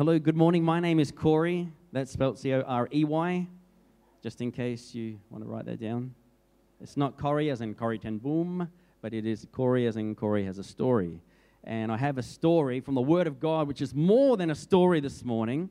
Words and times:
Hello, 0.00 0.18
good 0.18 0.34
morning. 0.34 0.64
My 0.64 0.80
name 0.80 0.98
is 0.98 1.12
Corey. 1.12 1.68
That's 1.92 2.10
spelled 2.10 2.38
C 2.38 2.54
O 2.54 2.62
R 2.62 2.88
E 2.90 3.04
Y, 3.04 3.46
just 4.22 4.40
in 4.40 4.50
case 4.50 4.94
you 4.94 5.20
want 5.28 5.44
to 5.44 5.50
write 5.50 5.66
that 5.66 5.78
down. 5.78 6.14
It's 6.80 6.96
not 6.96 7.18
Corey 7.18 7.50
as 7.50 7.60
in 7.60 7.74
Corrie 7.74 7.98
ten 7.98 8.16
Boom, 8.16 8.66
but 9.02 9.12
it 9.12 9.26
is 9.26 9.46
Corey 9.52 9.86
as 9.86 9.98
in 9.98 10.14
Corey 10.14 10.42
has 10.46 10.56
a 10.56 10.64
story. 10.64 11.20
And 11.64 11.92
I 11.92 11.98
have 11.98 12.16
a 12.16 12.22
story 12.22 12.80
from 12.80 12.94
the 12.94 13.02
Word 13.02 13.26
of 13.26 13.38
God, 13.40 13.68
which 13.68 13.82
is 13.82 13.94
more 13.94 14.38
than 14.38 14.50
a 14.50 14.54
story 14.54 15.00
this 15.00 15.22
morning. 15.22 15.68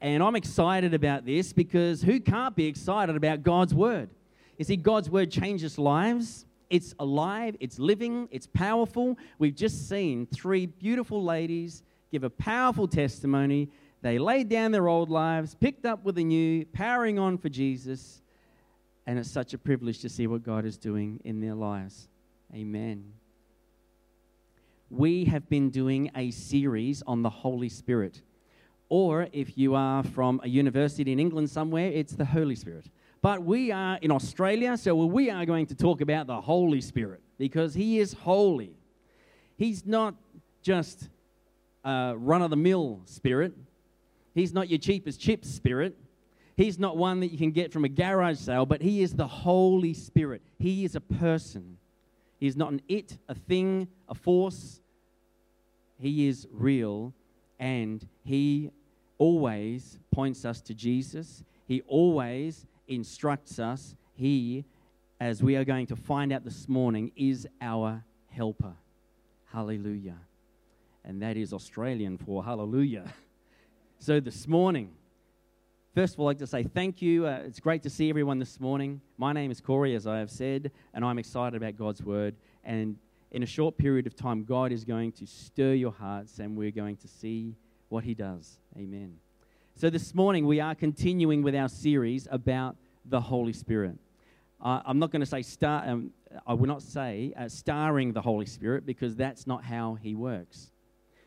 And 0.00 0.22
I'm 0.22 0.36
excited 0.36 0.94
about 0.94 1.26
this 1.26 1.52
because 1.52 2.02
who 2.02 2.20
can't 2.20 2.54
be 2.54 2.66
excited 2.66 3.16
about 3.16 3.42
God's 3.42 3.74
Word? 3.74 4.10
You 4.58 4.64
see, 4.64 4.76
God's 4.76 5.10
Word 5.10 5.28
changes 5.32 5.76
lives. 5.76 6.46
It's 6.70 6.94
alive, 7.00 7.56
it's 7.58 7.80
living, 7.80 8.28
it's 8.30 8.46
powerful. 8.46 9.18
We've 9.40 9.56
just 9.56 9.88
seen 9.88 10.28
three 10.32 10.66
beautiful 10.66 11.24
ladies 11.24 11.82
give 12.12 12.24
a 12.24 12.30
powerful 12.30 12.86
testimony. 12.86 13.70
They 14.02 14.18
laid 14.18 14.48
down 14.50 14.70
their 14.70 14.86
old 14.86 15.08
lives, 15.08 15.54
picked 15.54 15.86
up 15.86 16.04
with 16.04 16.16
the 16.16 16.24
new, 16.24 16.66
powering 16.66 17.18
on 17.18 17.38
for 17.38 17.48
Jesus. 17.48 18.20
And 19.06 19.18
it's 19.18 19.30
such 19.30 19.54
a 19.54 19.58
privilege 19.58 20.00
to 20.00 20.08
see 20.08 20.26
what 20.26 20.44
God 20.44 20.64
is 20.64 20.76
doing 20.76 21.20
in 21.24 21.40
their 21.40 21.54
lives. 21.54 22.08
Amen. 22.54 23.14
We 24.90 25.24
have 25.24 25.48
been 25.48 25.70
doing 25.70 26.10
a 26.14 26.30
series 26.30 27.02
on 27.06 27.22
the 27.22 27.30
Holy 27.30 27.70
Spirit. 27.70 28.20
Or 28.90 29.26
if 29.32 29.56
you 29.56 29.74
are 29.74 30.02
from 30.02 30.38
a 30.44 30.48
university 30.48 31.10
in 31.10 31.18
England 31.18 31.48
somewhere, 31.48 31.90
it's 31.90 32.12
the 32.12 32.26
Holy 32.26 32.54
Spirit. 32.54 32.90
But 33.22 33.42
we 33.42 33.72
are 33.72 33.98
in 34.02 34.10
Australia, 34.10 34.76
so 34.76 34.94
we 34.94 35.30
are 35.30 35.46
going 35.46 35.64
to 35.66 35.74
talk 35.74 36.02
about 36.02 36.26
the 36.26 36.40
Holy 36.42 36.82
Spirit 36.82 37.22
because 37.38 37.72
He 37.72 38.00
is 38.00 38.12
holy. 38.12 38.76
He's 39.56 39.86
not 39.86 40.14
just 40.60 41.08
Uh, 41.84 42.12
a 42.12 42.16
run 42.16 42.42
of 42.42 42.50
the 42.50 42.56
mill 42.56 43.00
spirit, 43.06 43.54
He's 44.34 44.52
not 44.52 44.68
your 44.68 44.78
cheapest 44.78 45.20
chips 45.20 45.48
spirit. 45.50 45.96
He's 46.56 46.78
not 46.78 46.96
one 46.96 47.20
that 47.20 47.32
you 47.32 47.38
can 47.38 47.50
get 47.50 47.72
from 47.72 47.84
a 47.84 47.88
garage 47.88 48.38
sale, 48.38 48.66
but 48.66 48.82
He 48.82 49.02
is 49.02 49.14
the 49.14 49.26
Holy 49.26 49.94
Spirit. 49.94 50.42
He 50.58 50.84
is 50.84 50.94
a 50.94 51.00
person. 51.00 51.78
He 52.38 52.46
is 52.46 52.56
not 52.56 52.72
an 52.72 52.82
it, 52.88 53.18
a 53.28 53.34
thing, 53.34 53.88
a 54.08 54.14
force. 54.14 54.80
He 55.98 56.28
is 56.28 56.46
real 56.52 57.14
and 57.58 58.06
He 58.24 58.70
always 59.18 59.98
points 60.10 60.44
us 60.44 60.60
to 60.62 60.74
Jesus. 60.74 61.44
He 61.66 61.82
always 61.82 62.66
instructs 62.88 63.58
us. 63.58 63.94
He, 64.14 64.64
as 65.20 65.42
we 65.42 65.56
are 65.56 65.64
going 65.64 65.86
to 65.86 65.96
find 65.96 66.32
out 66.32 66.44
this 66.44 66.68
morning, 66.68 67.12
is 67.16 67.46
our 67.60 68.02
helper. 68.30 68.74
Hallelujah. 69.52 70.18
And 71.04 71.20
that 71.22 71.36
is 71.36 71.52
Australian 71.52 72.18
for 72.18 72.44
hallelujah. 72.44 73.04
So 73.98 74.18
this 74.18 74.48
morning, 74.48 74.90
First 75.94 76.14
of 76.14 76.20
all, 76.20 76.28
I'd 76.28 76.30
like 76.30 76.38
to 76.38 76.46
say 76.46 76.62
thank 76.62 77.02
you. 77.02 77.26
Uh, 77.26 77.42
it's 77.44 77.60
great 77.60 77.82
to 77.82 77.90
see 77.90 78.08
everyone 78.08 78.38
this 78.38 78.58
morning. 78.58 79.02
My 79.18 79.34
name 79.34 79.50
is 79.50 79.60
Corey, 79.60 79.94
as 79.94 80.06
I 80.06 80.20
have 80.20 80.30
said, 80.30 80.70
and 80.94 81.04
I'm 81.04 81.18
excited 81.18 81.54
about 81.54 81.76
God's 81.76 82.02
word. 82.02 82.34
And 82.64 82.96
in 83.30 83.42
a 83.42 83.46
short 83.46 83.76
period 83.76 84.06
of 84.06 84.16
time, 84.16 84.44
God 84.44 84.72
is 84.72 84.86
going 84.86 85.12
to 85.12 85.26
stir 85.26 85.74
your 85.74 85.92
hearts, 85.92 86.38
and 86.38 86.56
we're 86.56 86.70
going 86.70 86.96
to 86.96 87.08
see 87.08 87.56
what 87.90 88.04
He 88.04 88.14
does. 88.14 88.58
Amen. 88.74 89.18
So 89.74 89.90
this 89.90 90.14
morning, 90.14 90.46
we 90.46 90.60
are 90.60 90.74
continuing 90.74 91.42
with 91.42 91.54
our 91.54 91.68
series 91.68 92.26
about 92.30 92.76
the 93.04 93.20
Holy 93.20 93.52
Spirit. 93.52 93.98
Uh, 94.62 94.80
I'm 94.86 94.98
not 94.98 95.10
going 95.10 95.20
to 95.20 95.26
say 95.26 95.42
star. 95.42 95.86
Um, 95.86 96.12
I 96.46 96.54
will 96.54 96.68
not 96.68 96.80
say 96.80 97.34
uh, 97.36 97.48
starring 97.48 98.14
the 98.14 98.22
Holy 98.22 98.46
Spirit 98.46 98.86
because 98.86 99.14
that's 99.14 99.46
not 99.46 99.62
how 99.62 99.98
He 100.00 100.14
works 100.14 100.70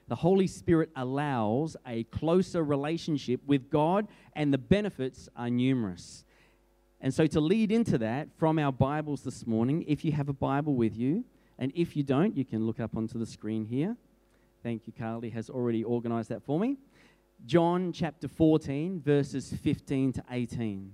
the 0.08 0.16
Holy 0.16 0.48
Spirit 0.48 0.90
allows 0.96 1.76
a 1.86 2.04
closer 2.06 2.64
relationship 2.64 3.42
with 3.46 3.70
God, 3.70 4.08
and 4.34 4.54
the 4.54 4.58
benefits 4.58 5.28
are 5.36 5.50
numerous. 5.50 6.24
And 7.02 7.14
so, 7.14 7.28
to 7.28 7.40
lead 7.40 7.72
into 7.72 7.98
that 8.00 8.30
from 8.38 8.60
our 8.60 8.72
Bibles 8.72 9.22
this 9.22 9.46
morning, 9.48 9.84
if 9.88 10.06
you 10.06 10.12
have 10.12 10.30
a 10.30 10.34
Bible 10.34 10.76
with 10.76 10.96
you, 10.96 11.26
and 11.58 11.72
if 11.76 11.96
you 11.96 12.04
don't, 12.04 12.36
you 12.36 12.46
can 12.46 12.66
look 12.66 12.80
up 12.80 12.96
onto 12.96 13.18
the 13.18 13.26
screen 13.26 13.66
here. 13.66 13.96
Thank 14.64 14.88
you, 14.88 14.94
Carly 14.98 15.30
has 15.30 15.50
already 15.50 15.84
organized 15.84 16.30
that 16.30 16.44
for 16.44 16.60
me. 16.60 16.78
John 17.46 17.92
chapter 17.92 18.28
14, 18.28 19.02
verses 19.02 19.54
15 19.62 20.14
to 20.14 20.24
18. 20.32 20.94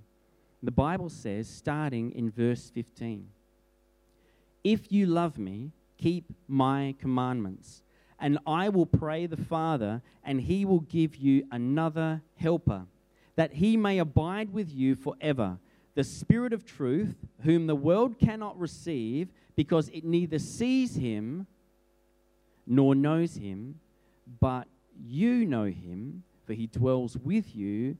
The 0.62 0.70
Bible 0.70 1.08
says, 1.08 1.48
starting 1.48 2.12
in 2.12 2.30
verse 2.30 2.70
15, 2.74 3.26
If 4.62 4.92
you 4.92 5.06
love 5.06 5.38
me, 5.38 5.72
keep 5.96 6.32
my 6.46 6.94
commandments 7.00 7.82
and 8.22 8.38
I 8.46 8.68
will 8.68 8.86
pray 8.86 9.26
the 9.26 9.36
Father, 9.36 10.00
and 10.22 10.40
he 10.40 10.64
will 10.64 10.80
give 10.80 11.16
you 11.16 11.44
another 11.50 12.22
helper, 12.36 12.86
that 13.34 13.54
he 13.54 13.76
may 13.76 13.98
abide 13.98 14.52
with 14.52 14.72
you 14.72 14.94
forever. 14.94 15.58
The 15.96 16.04
Spirit 16.04 16.52
of 16.52 16.64
truth, 16.64 17.16
whom 17.42 17.66
the 17.66 17.74
world 17.74 18.20
cannot 18.20 18.58
receive, 18.58 19.28
because 19.56 19.88
it 19.88 20.04
neither 20.04 20.38
sees 20.38 20.94
him 20.94 21.48
nor 22.64 22.94
knows 22.94 23.34
him, 23.34 23.80
but 24.40 24.68
you 25.04 25.44
know 25.44 25.64
him, 25.64 26.22
for 26.46 26.52
he 26.52 26.68
dwells 26.68 27.18
with 27.18 27.56
you 27.56 27.96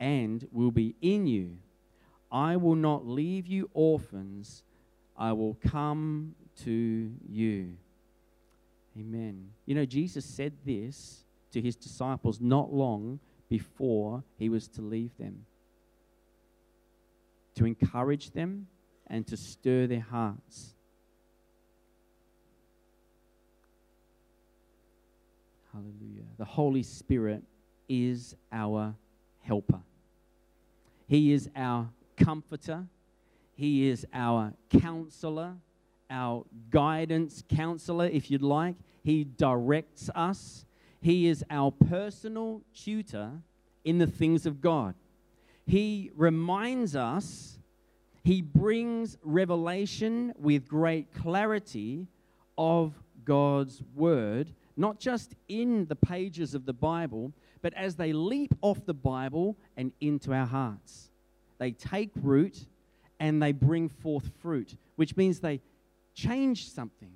and 0.00 0.48
will 0.50 0.70
be 0.70 0.94
in 1.02 1.26
you. 1.26 1.58
I 2.32 2.56
will 2.56 2.74
not 2.74 3.06
leave 3.06 3.46
you 3.46 3.68
orphans, 3.74 4.62
I 5.14 5.32
will 5.32 5.58
come 5.66 6.36
to 6.64 7.12
you. 7.28 7.76
Amen. 8.98 9.50
You 9.66 9.74
know, 9.74 9.84
Jesus 9.84 10.24
said 10.24 10.52
this 10.64 11.24
to 11.52 11.60
his 11.60 11.76
disciples 11.76 12.40
not 12.40 12.72
long 12.72 13.20
before 13.48 14.24
he 14.38 14.48
was 14.48 14.68
to 14.68 14.82
leave 14.82 15.16
them 15.18 15.46
to 17.58 17.66
encourage 17.66 18.30
them 18.30 18.68
and 19.08 19.26
to 19.26 19.36
stir 19.36 19.88
their 19.88 20.00
hearts. 20.00 20.74
Hallelujah. 25.72 26.28
The 26.38 26.44
Holy 26.44 26.84
Spirit 26.84 27.42
is 27.88 28.36
our 28.52 28.94
helper. 29.40 29.80
He 31.08 31.32
is 31.32 31.50
our 31.56 31.88
comforter. 32.16 32.86
He 33.56 33.88
is 33.88 34.06
our 34.14 34.52
counselor, 34.70 35.54
our 36.08 36.44
guidance 36.70 37.42
counselor, 37.48 38.06
if 38.06 38.30
you'd 38.30 38.42
like. 38.42 38.76
He 39.02 39.24
directs 39.24 40.10
us. 40.14 40.64
He 41.00 41.26
is 41.26 41.44
our 41.50 41.70
personal 41.70 42.62
tutor 42.74 43.32
in 43.84 43.98
the 43.98 44.06
things 44.06 44.46
of 44.46 44.60
God. 44.60 44.94
He 45.66 46.10
reminds 46.16 46.96
us, 46.96 47.58
He 48.24 48.42
brings 48.42 49.16
revelation 49.22 50.32
with 50.38 50.66
great 50.66 51.12
clarity 51.14 52.06
of 52.56 52.94
God's 53.24 53.82
Word, 53.94 54.52
not 54.76 54.98
just 54.98 55.34
in 55.48 55.86
the 55.86 55.96
pages 55.96 56.54
of 56.54 56.64
the 56.64 56.72
Bible, 56.72 57.32
but 57.60 57.74
as 57.74 57.96
they 57.96 58.12
leap 58.12 58.54
off 58.62 58.84
the 58.86 58.94
Bible 58.94 59.56
and 59.76 59.92
into 60.00 60.32
our 60.32 60.46
hearts. 60.46 61.10
They 61.58 61.72
take 61.72 62.10
root 62.16 62.66
and 63.20 63.42
they 63.42 63.52
bring 63.52 63.88
forth 63.88 64.30
fruit, 64.40 64.76
which 64.96 65.16
means 65.16 65.40
they 65.40 65.60
change 66.14 66.70
something. 66.70 67.12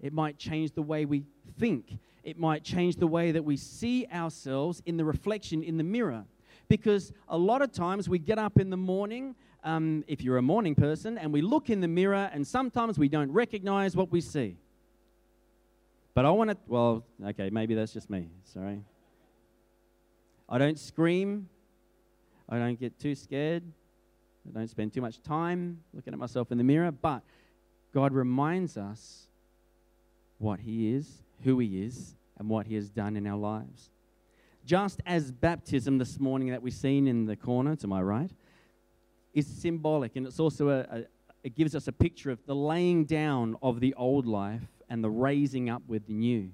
It 0.00 0.12
might 0.12 0.38
change 0.38 0.72
the 0.72 0.82
way 0.82 1.04
we 1.04 1.24
think. 1.58 1.98
It 2.22 2.38
might 2.38 2.62
change 2.62 2.96
the 2.96 3.06
way 3.06 3.32
that 3.32 3.44
we 3.44 3.56
see 3.56 4.06
ourselves 4.12 4.82
in 4.86 4.96
the 4.96 5.04
reflection 5.04 5.62
in 5.62 5.76
the 5.76 5.84
mirror. 5.84 6.24
Because 6.68 7.12
a 7.28 7.38
lot 7.38 7.62
of 7.62 7.72
times 7.72 8.08
we 8.08 8.18
get 8.18 8.38
up 8.38 8.60
in 8.60 8.70
the 8.70 8.76
morning, 8.76 9.34
um, 9.64 10.04
if 10.06 10.22
you're 10.22 10.36
a 10.36 10.42
morning 10.42 10.74
person, 10.74 11.16
and 11.16 11.32
we 11.32 11.40
look 11.40 11.70
in 11.70 11.80
the 11.80 11.88
mirror, 11.88 12.30
and 12.32 12.46
sometimes 12.46 12.98
we 12.98 13.08
don't 13.08 13.32
recognize 13.32 13.96
what 13.96 14.12
we 14.12 14.20
see. 14.20 14.56
But 16.14 16.26
I 16.26 16.30
want 16.30 16.50
to, 16.50 16.56
well, 16.66 17.04
okay, 17.24 17.48
maybe 17.50 17.74
that's 17.74 17.92
just 17.92 18.10
me. 18.10 18.28
Sorry. 18.44 18.82
I 20.48 20.58
don't 20.58 20.78
scream. 20.78 21.48
I 22.48 22.58
don't 22.58 22.78
get 22.78 22.98
too 22.98 23.14
scared. 23.14 23.62
I 24.48 24.58
don't 24.58 24.68
spend 24.68 24.92
too 24.92 25.00
much 25.00 25.22
time 25.22 25.80
looking 25.92 26.12
at 26.12 26.18
myself 26.18 26.50
in 26.50 26.58
the 26.58 26.64
mirror. 26.64 26.90
But 26.90 27.22
God 27.94 28.12
reminds 28.12 28.76
us 28.76 29.27
what 30.38 30.60
He 30.60 30.92
is, 30.94 31.22
who 31.44 31.58
He 31.58 31.82
is, 31.82 32.14
and 32.38 32.48
what 32.48 32.66
He 32.66 32.74
has 32.74 32.90
done 32.90 33.16
in 33.16 33.26
our 33.26 33.38
lives. 33.38 33.90
Just 34.64 35.00
as 35.06 35.32
baptism 35.32 35.98
this 35.98 36.18
morning 36.18 36.48
that 36.50 36.62
we've 36.62 36.72
seen 36.72 37.06
in 37.06 37.26
the 37.26 37.36
corner 37.36 37.74
to 37.76 37.86
my 37.86 38.02
right 38.02 38.30
is 39.34 39.46
symbolic, 39.46 40.16
and 40.16 40.26
it's 40.26 40.40
also 40.40 40.68
a, 40.68 40.80
a 40.90 41.04
it 41.42 41.54
gives 41.54 41.74
us 41.74 41.88
a 41.88 41.92
picture 41.92 42.30
of 42.30 42.44
the 42.46 42.54
laying 42.54 43.04
down 43.04 43.56
of 43.62 43.80
the 43.80 43.94
old 43.94 44.26
life 44.26 44.66
and 44.88 45.02
the 45.02 45.10
raising 45.10 45.70
up 45.70 45.82
with 45.86 46.06
the 46.06 46.12
new. 46.12 46.50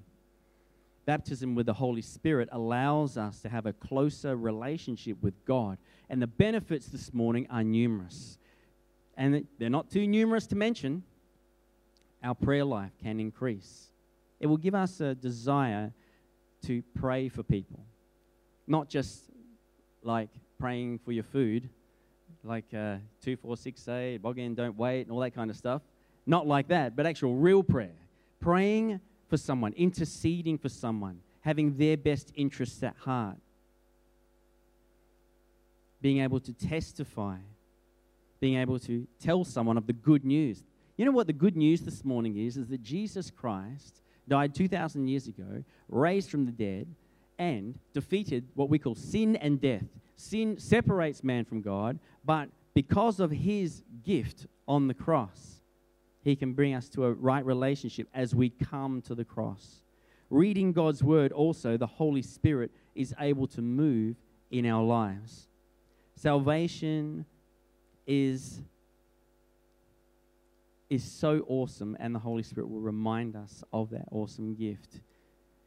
Baptism 1.05 1.55
with 1.55 1.65
the 1.65 1.73
Holy 1.73 2.01
Spirit 2.01 2.49
allows 2.51 3.17
us 3.17 3.41
to 3.41 3.49
have 3.49 3.65
a 3.65 3.73
closer 3.73 4.35
relationship 4.35 5.21
with 5.21 5.33
God. 5.45 5.77
And 6.09 6.21
the 6.21 6.27
benefits 6.27 6.87
this 6.87 7.13
morning 7.13 7.47
are 7.49 7.63
numerous. 7.63 8.37
And 9.17 9.47
they're 9.59 9.69
not 9.69 9.89
too 9.89 10.07
numerous 10.07 10.47
to 10.47 10.55
mention, 10.55 11.03
our 12.25 12.35
prayer 12.35 12.65
life 12.65 12.91
can 13.01 13.19
increase. 13.19 13.91
It 14.39 14.47
will 14.47 14.57
give 14.57 14.75
us 14.75 14.99
a 14.99 15.15
desire 15.15 15.93
to 16.65 16.83
pray 16.95 17.29
for 17.29 17.43
people. 17.43 17.79
not 18.67 18.89
just 18.89 19.29
like 20.01 20.29
praying 20.59 20.99
for 20.99 21.11
your 21.11 21.23
food, 21.23 21.69
like 22.43 22.65
uh, 22.73 22.97
2468, 23.21 24.21
Bogan, 24.21 24.55
don't 24.55 24.75
wait, 24.75 25.01
and 25.01 25.11
all 25.11 25.19
that 25.19 25.35
kind 25.35 25.51
of 25.51 25.55
stuff. 25.55 25.83
Not 26.25 26.47
like 26.47 26.67
that, 26.69 26.95
but 26.95 27.05
actual 27.05 27.35
real 27.35 27.61
prayer. 27.61 27.97
Praying 28.39 28.99
for 29.27 29.37
someone, 29.37 29.73
interceding 29.73 30.57
for 30.57 30.69
someone, 30.69 31.19
having 31.41 31.77
their 31.77 31.95
best 31.95 32.31
interests 32.35 32.81
at 32.81 32.95
heart. 32.97 33.37
Being 36.01 36.21
able 36.21 36.39
to 36.39 36.53
testify, 36.53 37.37
being 38.39 38.57
able 38.57 38.79
to 38.79 39.07
tell 39.19 39.43
someone 39.43 39.77
of 39.77 39.85
the 39.85 39.93
good 39.93 40.25
news. 40.25 40.63
You 40.97 41.05
know 41.05 41.11
what 41.11 41.27
the 41.27 41.33
good 41.33 41.57
news 41.57 41.81
this 41.81 42.05
morning 42.05 42.37
is? 42.37 42.55
Is 42.57 42.69
that 42.69 42.81
Jesus 42.81 43.29
Christ 43.29 44.01
died 44.27 44.55
2,000 44.55 45.07
years 45.07 45.27
ago, 45.27 45.63
raised 45.89 46.29
from 46.29 46.45
the 46.45 46.51
dead, 46.51 46.87
and 47.37 47.77
defeated 47.93 48.47
what 48.55 48.69
we 48.69 48.79
call 48.79 48.95
sin 48.95 49.35
and 49.35 49.59
death. 49.59 49.83
Sin 50.15 50.57
separates 50.57 51.23
man 51.23 51.43
from 51.43 51.61
God, 51.61 51.99
but 52.23 52.49
because 52.73 53.19
of 53.19 53.31
his 53.31 53.83
gift 54.03 54.47
on 54.67 54.87
the 54.87 54.93
cross, 54.93 55.61
he 56.23 56.35
can 56.35 56.53
bring 56.53 56.73
us 56.73 56.87
to 56.89 57.05
a 57.05 57.13
right 57.13 57.45
relationship 57.45 58.07
as 58.13 58.33
we 58.33 58.49
come 58.49 59.01
to 59.01 59.13
the 59.13 59.25
cross. 59.25 59.81
Reading 60.29 60.71
God's 60.71 61.03
word, 61.03 61.31
also, 61.31 61.77
the 61.77 61.85
Holy 61.85 62.21
Spirit 62.21 62.71
is 62.95 63.13
able 63.19 63.47
to 63.47 63.61
move 63.61 64.15
in 64.49 64.65
our 64.65 64.83
lives. 64.83 65.47
Salvation 66.15 67.25
is, 68.07 68.61
is 70.89 71.03
so 71.03 71.45
awesome, 71.47 71.97
and 71.99 72.13
the 72.13 72.19
Holy 72.19 72.43
Spirit 72.43 72.69
will 72.69 72.81
remind 72.81 73.35
us 73.35 73.63
of 73.73 73.89
that 73.89 74.05
awesome 74.11 74.55
gift. 74.55 75.01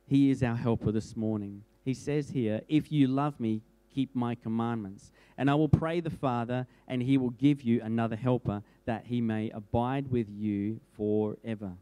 He 0.06 0.30
is 0.30 0.42
our 0.42 0.56
helper 0.56 0.92
this 0.92 1.16
morning. 1.16 1.62
He 1.84 1.94
says 1.94 2.30
here, 2.30 2.60
If 2.68 2.90
you 2.92 3.08
love 3.08 3.38
me, 3.40 3.62
keep 3.94 4.14
my 4.14 4.34
commandments. 4.34 5.10
And 5.36 5.50
I 5.50 5.54
will 5.54 5.68
pray 5.68 6.00
the 6.00 6.10
Father, 6.10 6.66
and 6.86 7.02
he 7.02 7.18
will 7.18 7.30
give 7.30 7.62
you 7.62 7.80
another 7.82 8.16
helper, 8.16 8.62
that 8.86 9.06
he 9.06 9.20
may 9.20 9.50
abide 9.50 10.10
with 10.10 10.28
you 10.30 10.80
forever. 10.96 11.72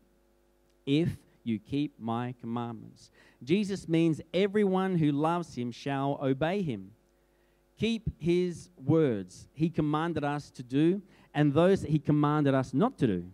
If 0.87 1.17
you 1.47 1.59
keep 1.61 1.95
my 1.99 2.35
commandments. 2.41 3.11
Jesus 3.43 3.89
means 3.89 4.21
everyone 4.35 4.99
who 4.99 5.13
loves 5.13 5.55
him 5.55 5.71
shall 5.71 6.19
obey 6.21 6.63
him. 6.63 6.91
Keep 7.79 8.11
his 8.19 8.71
words. 8.85 9.49
He 9.53 9.69
commanded 9.69 10.25
us 10.25 10.51
to 10.53 10.63
do, 10.63 11.03
and 11.35 11.53
those 11.53 11.83
that 11.83 11.91
he 11.91 11.99
commanded 11.99 12.55
us 12.55 12.73
not 12.73 12.97
to 12.99 13.07
do. 13.07 13.25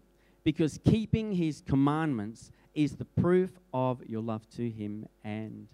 Because 0.44 0.81
keeping 0.85 1.33
his 1.33 1.62
commandments 1.67 2.50
is 2.75 2.97
the 2.97 3.05
proof 3.05 3.50
of 3.73 4.03
your 4.06 4.23
love 4.23 4.49
to 4.56 4.69
him 4.69 5.06
and 5.23 5.69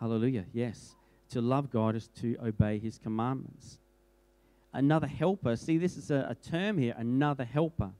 hallelujah. 0.00 0.46
Yes. 0.52 0.94
To 1.30 1.40
love 1.40 1.70
god 1.70 1.94
is 1.96 2.08
to 2.20 2.36
obey 2.42 2.78
his 2.78 2.98
commandments. 2.98 3.78
Another 4.72 5.06
helper. 5.06 5.56
See 5.56 5.78
this 5.78 5.96
is 5.96 6.10
a, 6.10 6.26
a 6.30 6.34
term 6.34 6.78
here 6.78 6.94
another 6.96 7.44
helper. 7.44 7.90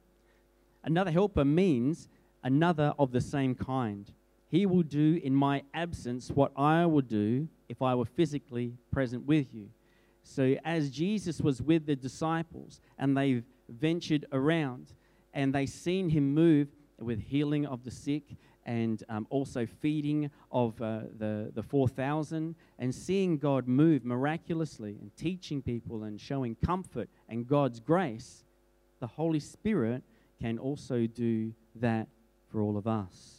Another 0.85 1.11
helper 1.11 1.45
means 1.45 2.09
another 2.43 2.95
of 2.99 3.12
the 3.12 3.21
same 3.21 3.55
kind 3.55 4.11
he 4.49 4.67
will 4.67 4.83
do 4.83 5.21
in 5.23 5.35
my 5.35 5.63
absence 5.75 6.31
what 6.31 6.53
i 6.57 6.85
would 6.85 7.09
do 7.09 7.49
if 7.69 7.83
i 7.83 7.95
were 7.95 8.05
physically 8.05 8.73
present 8.91 9.25
with 9.27 9.53
you 9.55 9.69
so 10.23 10.57
as 10.65 10.91
jesus 10.91 11.41
was 11.41 11.61
with 11.63 11.87
the 11.87 11.97
disciples 11.97 12.81
and 12.99 13.17
they 13.17 13.43
ventured 13.69 14.25
around 14.33 14.93
and 15.35 15.55
they 15.55 15.67
seen 15.67 16.09
him 16.09 16.33
move 16.33 16.69
with 16.99 17.21
healing 17.21 17.67
of 17.67 17.85
the 17.85 17.91
sick 17.91 18.37
and 18.65 19.05
um, 19.09 19.27
also 19.31 19.65
feeding 19.65 20.31
of 20.51 20.81
uh, 20.83 21.01
the, 21.19 21.53
the 21.55 21.63
4,000 21.63 22.55
and 22.79 22.95
seeing 22.95 23.39
God 23.39 23.69
move 23.69 24.05
miraculously 24.05 24.99
and 25.01 25.17
teaching 25.17 25.63
people 25.63 26.03
and 26.03 26.21
showing 26.21 26.57
comfort 26.67 27.09
and 27.29 27.47
God's 27.47 27.79
grace, 27.79 28.45
the 28.99 29.07
Holy 29.07 29.41
Spirit 29.41 30.03
can 30.41 30.59
also 30.59 31.07
do 31.07 31.53
that 31.77 32.09
for 32.51 32.61
all 32.61 32.77
of 32.77 32.87
us. 32.87 33.36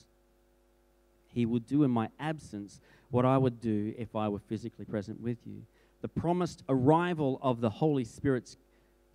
He 1.33 1.45
will 1.45 1.59
do 1.59 1.83
in 1.83 1.91
my 1.91 2.09
absence 2.19 2.79
what 3.09 3.25
I 3.25 3.37
would 3.37 3.61
do 3.61 3.93
if 3.97 4.15
I 4.15 4.27
were 4.27 4.39
physically 4.39 4.85
present 4.85 5.21
with 5.21 5.37
you. 5.45 5.63
The 6.01 6.07
promised 6.07 6.63
arrival 6.69 7.39
of 7.41 7.61
the 7.61 7.69
Holy 7.69 8.03
Spirit's 8.03 8.57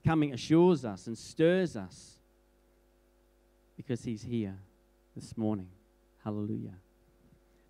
coming 0.04 0.32
assures 0.32 0.84
us 0.84 1.06
and 1.06 1.16
stirs 1.16 1.76
us 1.76 2.18
because 3.76 4.04
He's 4.04 4.22
here 4.22 4.56
this 5.14 5.36
morning. 5.36 5.68
Hallelujah. 6.24 6.74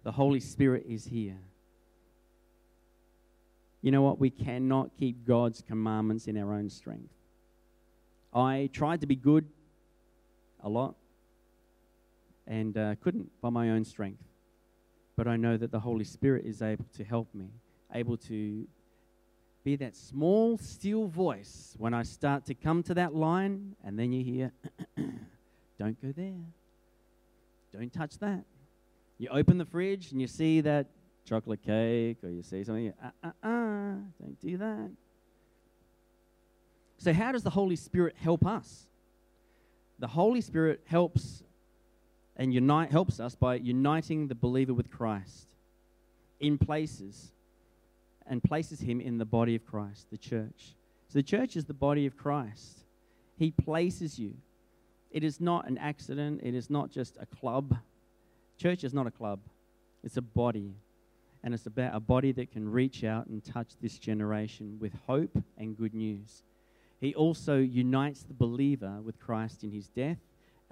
The 0.04 0.12
Holy 0.12 0.40
Spirit 0.40 0.84
is 0.88 1.06
here. 1.06 1.38
You 3.82 3.90
know 3.90 4.02
what? 4.02 4.20
We 4.20 4.30
cannot 4.30 4.90
keep 4.98 5.26
God's 5.26 5.62
commandments 5.66 6.26
in 6.26 6.36
our 6.38 6.54
own 6.54 6.70
strength. 6.70 7.12
I 8.32 8.70
tried 8.72 9.00
to 9.00 9.06
be 9.06 9.16
good 9.16 9.46
a 10.62 10.68
lot 10.68 10.94
and 12.46 12.76
uh, 12.76 12.94
couldn't 13.02 13.30
by 13.40 13.50
my 13.50 13.70
own 13.70 13.84
strength. 13.84 14.22
But 15.16 15.28
I 15.28 15.36
know 15.36 15.56
that 15.56 15.70
the 15.70 15.80
Holy 15.80 16.04
Spirit 16.04 16.44
is 16.46 16.62
able 16.62 16.86
to 16.96 17.04
help 17.04 17.34
me, 17.34 17.48
able 17.92 18.16
to 18.16 18.66
be 19.64 19.76
that 19.76 19.94
small, 19.94 20.58
still 20.58 21.06
voice 21.06 21.74
when 21.78 21.94
I 21.94 22.02
start 22.02 22.46
to 22.46 22.54
come 22.54 22.82
to 22.84 22.94
that 22.94 23.14
line, 23.14 23.76
and 23.84 23.98
then 23.98 24.12
you 24.12 24.24
hear, 24.24 24.52
Don't 25.82 26.00
go 26.00 26.12
there. 26.16 26.38
Don't 27.72 27.92
touch 27.92 28.16
that. 28.18 28.44
You 29.18 29.28
open 29.30 29.58
the 29.58 29.64
fridge 29.64 30.12
and 30.12 30.20
you 30.20 30.28
see 30.28 30.60
that 30.60 30.86
chocolate 31.24 31.60
cake 31.60 32.18
or 32.22 32.30
you 32.30 32.42
see 32.44 32.62
something, 32.62 32.92
uh 33.02 33.10
uh 33.24 33.30
uh, 33.42 33.94
don't 34.20 34.40
do 34.40 34.56
that. 34.58 34.90
So, 36.98 37.12
how 37.12 37.32
does 37.32 37.42
the 37.42 37.50
Holy 37.50 37.74
Spirit 37.74 38.14
help 38.16 38.46
us? 38.46 38.86
The 39.98 40.06
Holy 40.06 40.40
Spirit 40.40 40.82
helps 40.84 41.42
and 42.36 42.52
unite, 42.52 42.90
helps 42.90 43.20
us 43.20 43.34
by 43.34 43.56
uniting 43.56 44.28
the 44.28 44.34
believer 44.34 44.74
with 44.74 44.90
Christ 44.90 45.48
in 46.40 46.58
places 46.58 47.32
and 48.26 48.42
places 48.42 48.80
him 48.80 49.00
in 49.00 49.18
the 49.18 49.24
body 49.24 49.54
of 49.54 49.66
Christ, 49.66 50.06
the 50.10 50.18
church. 50.18 50.74
So, 51.08 51.18
the 51.18 51.22
church 51.22 51.56
is 51.56 51.66
the 51.66 51.74
body 51.74 52.06
of 52.06 52.16
Christ. 52.16 52.80
He 53.36 53.50
places 53.50 54.18
you 54.18 54.34
it 55.10 55.22
is 55.22 55.40
not 55.40 55.68
an 55.68 55.76
accident, 55.76 56.40
it 56.42 56.54
is 56.54 56.70
not 56.70 56.90
just 56.90 57.18
a 57.20 57.26
club. 57.26 57.76
Church 58.58 58.82
is 58.82 58.94
not 58.94 59.06
a 59.06 59.10
club, 59.10 59.40
it's 60.02 60.16
a 60.16 60.22
body. 60.22 60.74
And 61.44 61.52
it's 61.52 61.66
about 61.66 61.94
a 61.94 62.00
body 62.00 62.30
that 62.32 62.52
can 62.52 62.70
reach 62.70 63.02
out 63.02 63.26
and 63.26 63.44
touch 63.44 63.72
this 63.80 63.98
generation 63.98 64.78
with 64.80 64.92
hope 65.08 65.36
and 65.58 65.76
good 65.76 65.92
news. 65.92 66.44
He 67.00 67.16
also 67.16 67.56
unites 67.56 68.22
the 68.22 68.32
believer 68.32 69.00
with 69.04 69.18
Christ 69.18 69.64
in 69.64 69.72
his 69.72 69.88
death, 69.88 70.20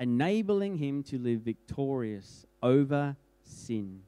enabling 0.01 0.79
him 0.79 1.05
to 1.05 1.19
live 1.19 1.43
victorious 1.43 2.45
over 2.63 3.15
sin. 3.45 4.01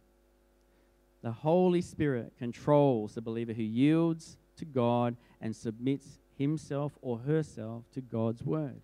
The 1.23 1.33
Holy 1.33 1.83
Spirit 1.83 2.33
controls 2.39 3.15
the 3.15 3.21
believer 3.21 3.53
who 3.53 3.63
yields 3.63 4.37
to 4.57 4.65
God 4.65 5.17
and 5.41 5.55
submits 5.55 6.19
himself 6.37 6.93
or 7.01 7.19
herself 7.19 7.85
to 7.95 8.01
God's 8.01 8.43
word. 8.43 8.81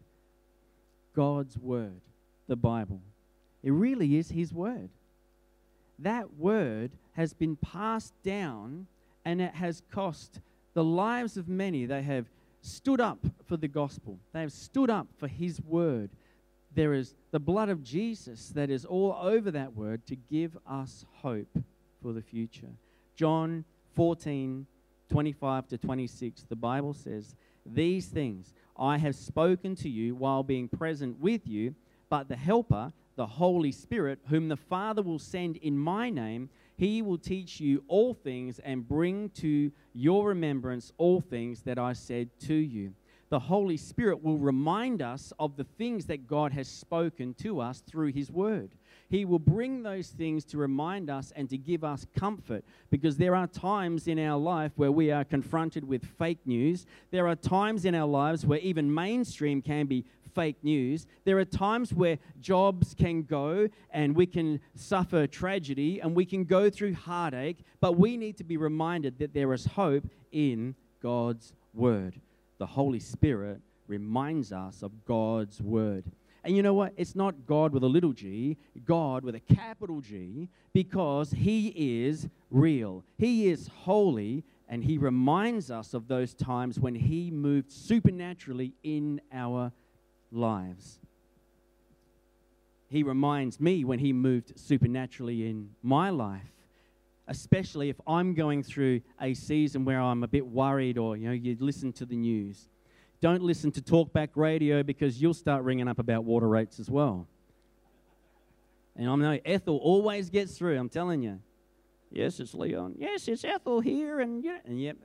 God's 1.17 1.59
word, 1.59 2.01
the 2.47 2.55
Bible. 2.55 3.01
It 3.65 3.73
really 3.73 4.17
is 4.17 4.31
His 4.31 4.53
word. 4.53 4.91
That 5.99 6.35
word 6.35 6.93
has 7.15 7.33
been 7.33 7.57
passed 7.57 8.15
down 8.23 8.87
and 9.25 9.41
it 9.41 9.55
has 9.55 9.83
cost 9.91 10.41
the 10.75 10.85
lives 10.85 11.37
of 11.37 11.49
many. 11.49 11.87
They 11.87 12.03
have 12.03 12.27
stood 12.63 13.01
up 13.01 13.19
for 13.47 13.57
the 13.57 13.67
gospel, 13.67 14.19
they 14.33 14.41
have 14.43 14.53
stood 14.53 14.91
up 14.91 15.09
for 15.19 15.27
His 15.27 15.61
word. 15.61 16.11
There 16.75 16.95
is 16.95 17.15
the 17.31 17.41
blood 17.41 17.69
of 17.69 17.83
Jesus 17.83 18.51
that 18.51 18.71
is 18.71 18.85
all 18.85 19.17
over 19.21 19.51
that 19.51 19.75
word 19.75 20.07
to 20.07 20.17
give 20.17 20.57
us 20.67 21.05
hope 21.23 21.59
for 22.03 22.13
the 22.13 22.23
future. 22.23 22.69
John 23.17 23.65
14, 23.95 24.67
25 25.11 25.69
to 25.69 25.79
26, 25.79 26.45
the 26.49 26.57
Bible 26.57 26.95
says, 26.95 27.35
These 27.67 28.07
things 28.07 28.55
I 28.77 28.99
have 28.99 29.17
spoken 29.17 29.75
to 29.77 29.89
you 29.89 30.15
while 30.15 30.43
being 30.43 30.69
present 30.69 31.19
with 31.19 31.47
you, 31.47 31.75
but 32.09 32.29
the 32.29 32.37
Helper, 32.37 32.93
the 33.17 33.27
Holy 33.27 33.73
Spirit, 33.73 34.21
whom 34.29 34.49
the 34.49 34.57
Father 34.57 35.03
will 35.03 35.19
send 35.19 35.57
in 35.57 35.77
my 35.77 36.11
name, 36.11 36.49
he 36.77 37.03
will 37.03 37.19
teach 37.19 37.59
you 37.59 37.83
all 37.89 38.15
things 38.15 38.61
and 38.61 38.87
bring 38.87 39.31
to 39.31 39.73
your 39.93 40.29
remembrance 40.29 40.93
all 40.97 41.21
things 41.21 41.63
that 41.63 41.79
I 41.79 41.93
said 41.93 42.31
to 42.43 42.55
you. 42.55 42.95
The 43.31 43.39
Holy 43.39 43.77
Spirit 43.77 44.23
will 44.23 44.39
remind 44.39 45.03
us 45.03 45.33
of 45.39 45.57
the 45.57 45.65
things 45.65 46.07
that 46.07 46.27
God 46.27 46.53
has 46.53 46.67
spoken 46.67 47.35
to 47.35 47.61
us 47.61 47.83
through 47.87 48.13
His 48.13 48.31
Word. 48.31 48.71
He 49.11 49.25
will 49.25 49.39
bring 49.39 49.83
those 49.83 50.09
things 50.09 50.45
to 50.47 50.59
remind 50.59 51.11
us 51.11 51.33
and 51.37 51.49
to 51.51 51.59
give 51.59 51.85
us 51.85 52.07
comfort 52.17 52.65
because 52.91 53.17
there 53.17 53.35
are 53.35 53.47
times 53.47 54.09
in 54.09 54.19
our 54.19 54.39
life 54.39 54.73
where 54.77 54.93
we 54.93 55.11
are 55.11 55.25
confronted 55.25 55.85
with 55.85 56.05
fake 56.05 56.41
news. 56.47 56.87
There 57.11 57.27
are 57.29 57.37
times 57.37 57.85
in 57.85 57.95
our 57.95 58.07
lives 58.07 58.47
where 58.47 58.59
even 58.61 58.93
mainstream 58.93 59.61
can 59.63 59.87
be 59.87 60.05
fake 60.35 60.63
news. 60.63 61.07
There 61.25 61.39
are 61.39 61.45
times 61.45 61.93
where 61.93 62.19
jobs 62.41 62.95
can 62.95 63.23
go 63.23 63.69
and 63.91 64.15
we 64.15 64.27
can 64.27 64.61
suffer 64.75 65.27
tragedy 65.27 66.01
and 66.01 66.15
we 66.15 66.25
can 66.25 66.45
go 66.45 66.71
through 66.71 66.95
heartache, 66.95 67.59
but 67.81 67.99
we 67.99 68.17
need 68.17 68.37
to 68.39 68.45
be 68.45 68.57
reminded 68.57 69.19
that 69.19 69.35
there 69.35 69.53
is 69.53 69.67
hope 69.67 70.05
in 70.33 70.75
God's 71.03 71.53
Word. 71.75 72.21
The 72.59 72.67
Holy 72.67 73.01
Spirit 73.01 73.61
reminds 73.87 74.53
us 74.53 74.83
of 74.83 75.05
God's 75.05 75.61
Word. 75.61 76.05
And 76.45 76.57
you 76.57 76.63
know 76.63 76.75
what? 76.75 76.93
It's 76.97 77.15
not 77.15 77.47
God 77.47 77.73
with 77.73 77.83
a 77.83 77.89
little 77.89 78.13
g, 78.13 78.57
God 78.85 79.25
with 79.25 79.35
a 79.35 79.41
capital 79.41 80.01
G, 80.01 80.49
because 80.73 81.33
He 81.33 82.03
is 82.05 82.29
real. 82.51 83.05
He 83.19 83.49
is 83.49 83.69
holy, 83.69 84.45
and 84.69 84.85
He 84.85 84.99
reminds 84.99 85.71
us 85.71 85.95
of 85.95 86.09
those 86.09 86.35
times 86.35 86.79
when 86.79 86.95
He 86.95 87.31
moved 87.31 87.71
supernaturally 87.71 88.75
in 88.83 89.21
our 89.33 89.73
lives. 90.31 91.01
He 92.89 93.03
reminds 93.03 93.61
me 93.61 93.85
when 93.85 93.99
He 93.99 94.13
moved 94.13 94.59
supernaturally 94.59 95.49
in 95.49 95.71
my 95.83 96.11
life, 96.11 96.53
especially 97.29 97.91
if 97.91 98.01
I'm 98.07 98.35
going 98.35 98.63
through 98.63 99.03
a 99.21 99.35
season 99.35 99.85
where 99.85 100.01
I'm 100.01 100.25
a 100.25 100.29
bit 100.29 100.47
worried 100.47 100.99
or, 100.99 101.17
you 101.17 101.29
know, 101.29 101.35
you 101.35 101.57
listen 101.61 101.93
to 101.95 102.07
the 102.07 102.17
news. 102.17 102.69
Don't 103.21 103.43
listen 103.43 103.71
to 103.73 103.81
talkback 103.81 104.31
radio 104.35 104.83
because 104.83 105.21
you'll 105.21 105.35
start 105.35 105.63
ringing 105.63 105.89
up 105.89 105.99
about 105.99 106.25
water 106.25 106.49
rates 106.49 106.81
as 106.81 106.91
well. 106.91 107.29
And 108.97 109.09
I 109.09 109.15
know 109.15 109.39
Ethel 109.45 109.77
always 109.77 110.31
gets 110.31 110.57
through, 110.57 110.79
I'm 110.79 110.89
telling 110.89 111.23
you. 111.23 111.41
Yes, 112.11 112.41
it's 112.41 112.55
Leon. 112.55 112.95
Yes, 112.99 113.29
it's 113.29 113.45
Ethel 113.45 113.81
here. 113.81 114.21
And, 114.21 114.43
yeah, 114.43 114.59
and 114.65 114.81
yep, 114.81 114.97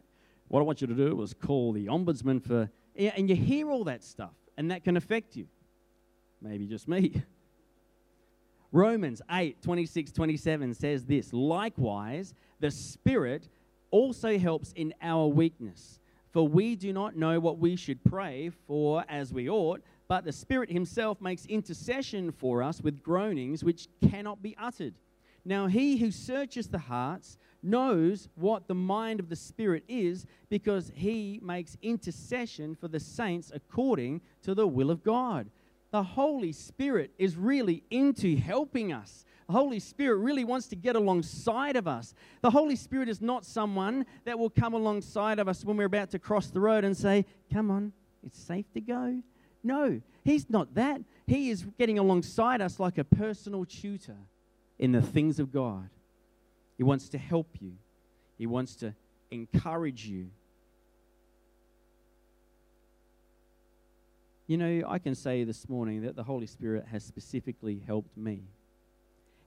what 0.47 0.61
I 0.61 0.63
want 0.63 0.81
you 0.81 0.87
to 0.87 0.95
do 0.95 1.21
is 1.21 1.33
call 1.33 1.73
the 1.73 1.87
ombudsman 1.87 2.43
for. 2.43 2.69
Yeah, 2.95 3.11
and 3.17 3.29
you 3.29 3.35
hear 3.35 3.69
all 3.69 3.83
that 3.85 4.03
stuff, 4.03 4.33
and 4.57 4.71
that 4.71 4.83
can 4.83 4.95
affect 4.95 5.35
you. 5.35 5.47
Maybe 6.41 6.65
just 6.67 6.87
me. 6.87 7.21
Romans 8.73 9.21
8 9.29 9.61
26 9.61 10.11
27 10.11 10.73
says 10.73 11.05
this 11.05 11.31
Likewise, 11.31 12.33
the 12.59 12.71
Spirit 12.71 13.47
also 13.91 14.37
helps 14.39 14.73
in 14.73 14.93
our 15.01 15.27
weakness. 15.27 15.99
For 16.31 16.47
we 16.47 16.75
do 16.75 16.91
not 16.91 17.15
know 17.15 17.39
what 17.39 17.59
we 17.59 17.75
should 17.75 18.03
pray 18.03 18.49
for 18.65 19.05
as 19.07 19.31
we 19.31 19.47
ought, 19.47 19.81
but 20.07 20.25
the 20.25 20.31
Spirit 20.31 20.71
Himself 20.71 21.21
makes 21.21 21.45
intercession 21.45 22.31
for 22.31 22.63
us 22.63 22.81
with 22.81 23.03
groanings 23.03 23.63
which 23.63 23.87
cannot 24.09 24.41
be 24.41 24.57
uttered. 24.59 24.95
Now, 25.45 25.67
He 25.67 25.97
who 25.97 26.09
searches 26.09 26.67
the 26.67 26.79
hearts 26.79 27.37
knows 27.61 28.27
what 28.33 28.67
the 28.67 28.73
mind 28.73 29.19
of 29.19 29.29
the 29.29 29.35
Spirit 29.35 29.83
is, 29.87 30.25
because 30.49 30.91
He 30.95 31.39
makes 31.43 31.77
intercession 31.83 32.73
for 32.73 32.87
the 32.87 32.99
saints 32.99 33.51
according 33.53 34.21
to 34.41 34.55
the 34.55 34.65
will 34.65 34.89
of 34.89 35.03
God. 35.03 35.51
The 35.93 36.03
Holy 36.03 36.51
Spirit 36.51 37.11
is 37.17 37.37
really 37.37 37.83
into 37.89 38.35
helping 38.35 38.91
us 38.91 39.23
the 39.47 39.53
Holy 39.53 39.79
Spirit 39.79 40.17
really 40.17 40.43
wants 40.43 40.67
to 40.67 40.75
get 40.75 40.95
alongside 40.95 41.75
of 41.75 41.87
us. 41.87 42.13
The 42.41 42.49
Holy 42.49 42.75
Spirit 42.75 43.09
is 43.09 43.21
not 43.21 43.45
someone 43.45 44.05
that 44.25 44.39
will 44.39 44.49
come 44.49 44.73
alongside 44.73 45.39
of 45.39 45.47
us 45.47 45.65
when 45.65 45.77
we're 45.77 45.85
about 45.85 46.11
to 46.11 46.19
cross 46.19 46.47
the 46.47 46.59
road 46.59 46.83
and 46.83 46.95
say, 46.95 47.25
Come 47.51 47.69
on, 47.69 47.91
it's 48.25 48.39
safe 48.39 48.65
to 48.73 48.81
go. 48.81 49.21
No, 49.63 50.01
He's 50.23 50.49
not 50.49 50.73
that. 50.75 51.01
He 51.27 51.49
is 51.49 51.65
getting 51.77 51.99
alongside 51.99 52.61
us 52.61 52.79
like 52.79 52.97
a 52.97 53.03
personal 53.03 53.65
tutor 53.65 54.17
in 54.79 54.91
the 54.91 55.01
things 55.01 55.39
of 55.39 55.51
God. 55.51 55.89
He 56.77 56.83
wants 56.83 57.09
to 57.09 57.17
help 57.17 57.49
you, 57.59 57.73
He 58.37 58.47
wants 58.47 58.75
to 58.77 58.95
encourage 59.31 60.05
you. 60.05 60.29
You 64.45 64.57
know, 64.57 64.83
I 64.87 64.99
can 64.99 65.15
say 65.15 65.45
this 65.45 65.69
morning 65.69 66.01
that 66.01 66.17
the 66.17 66.23
Holy 66.23 66.47
Spirit 66.47 66.85
has 66.91 67.05
specifically 67.05 67.81
helped 67.87 68.17
me. 68.17 68.41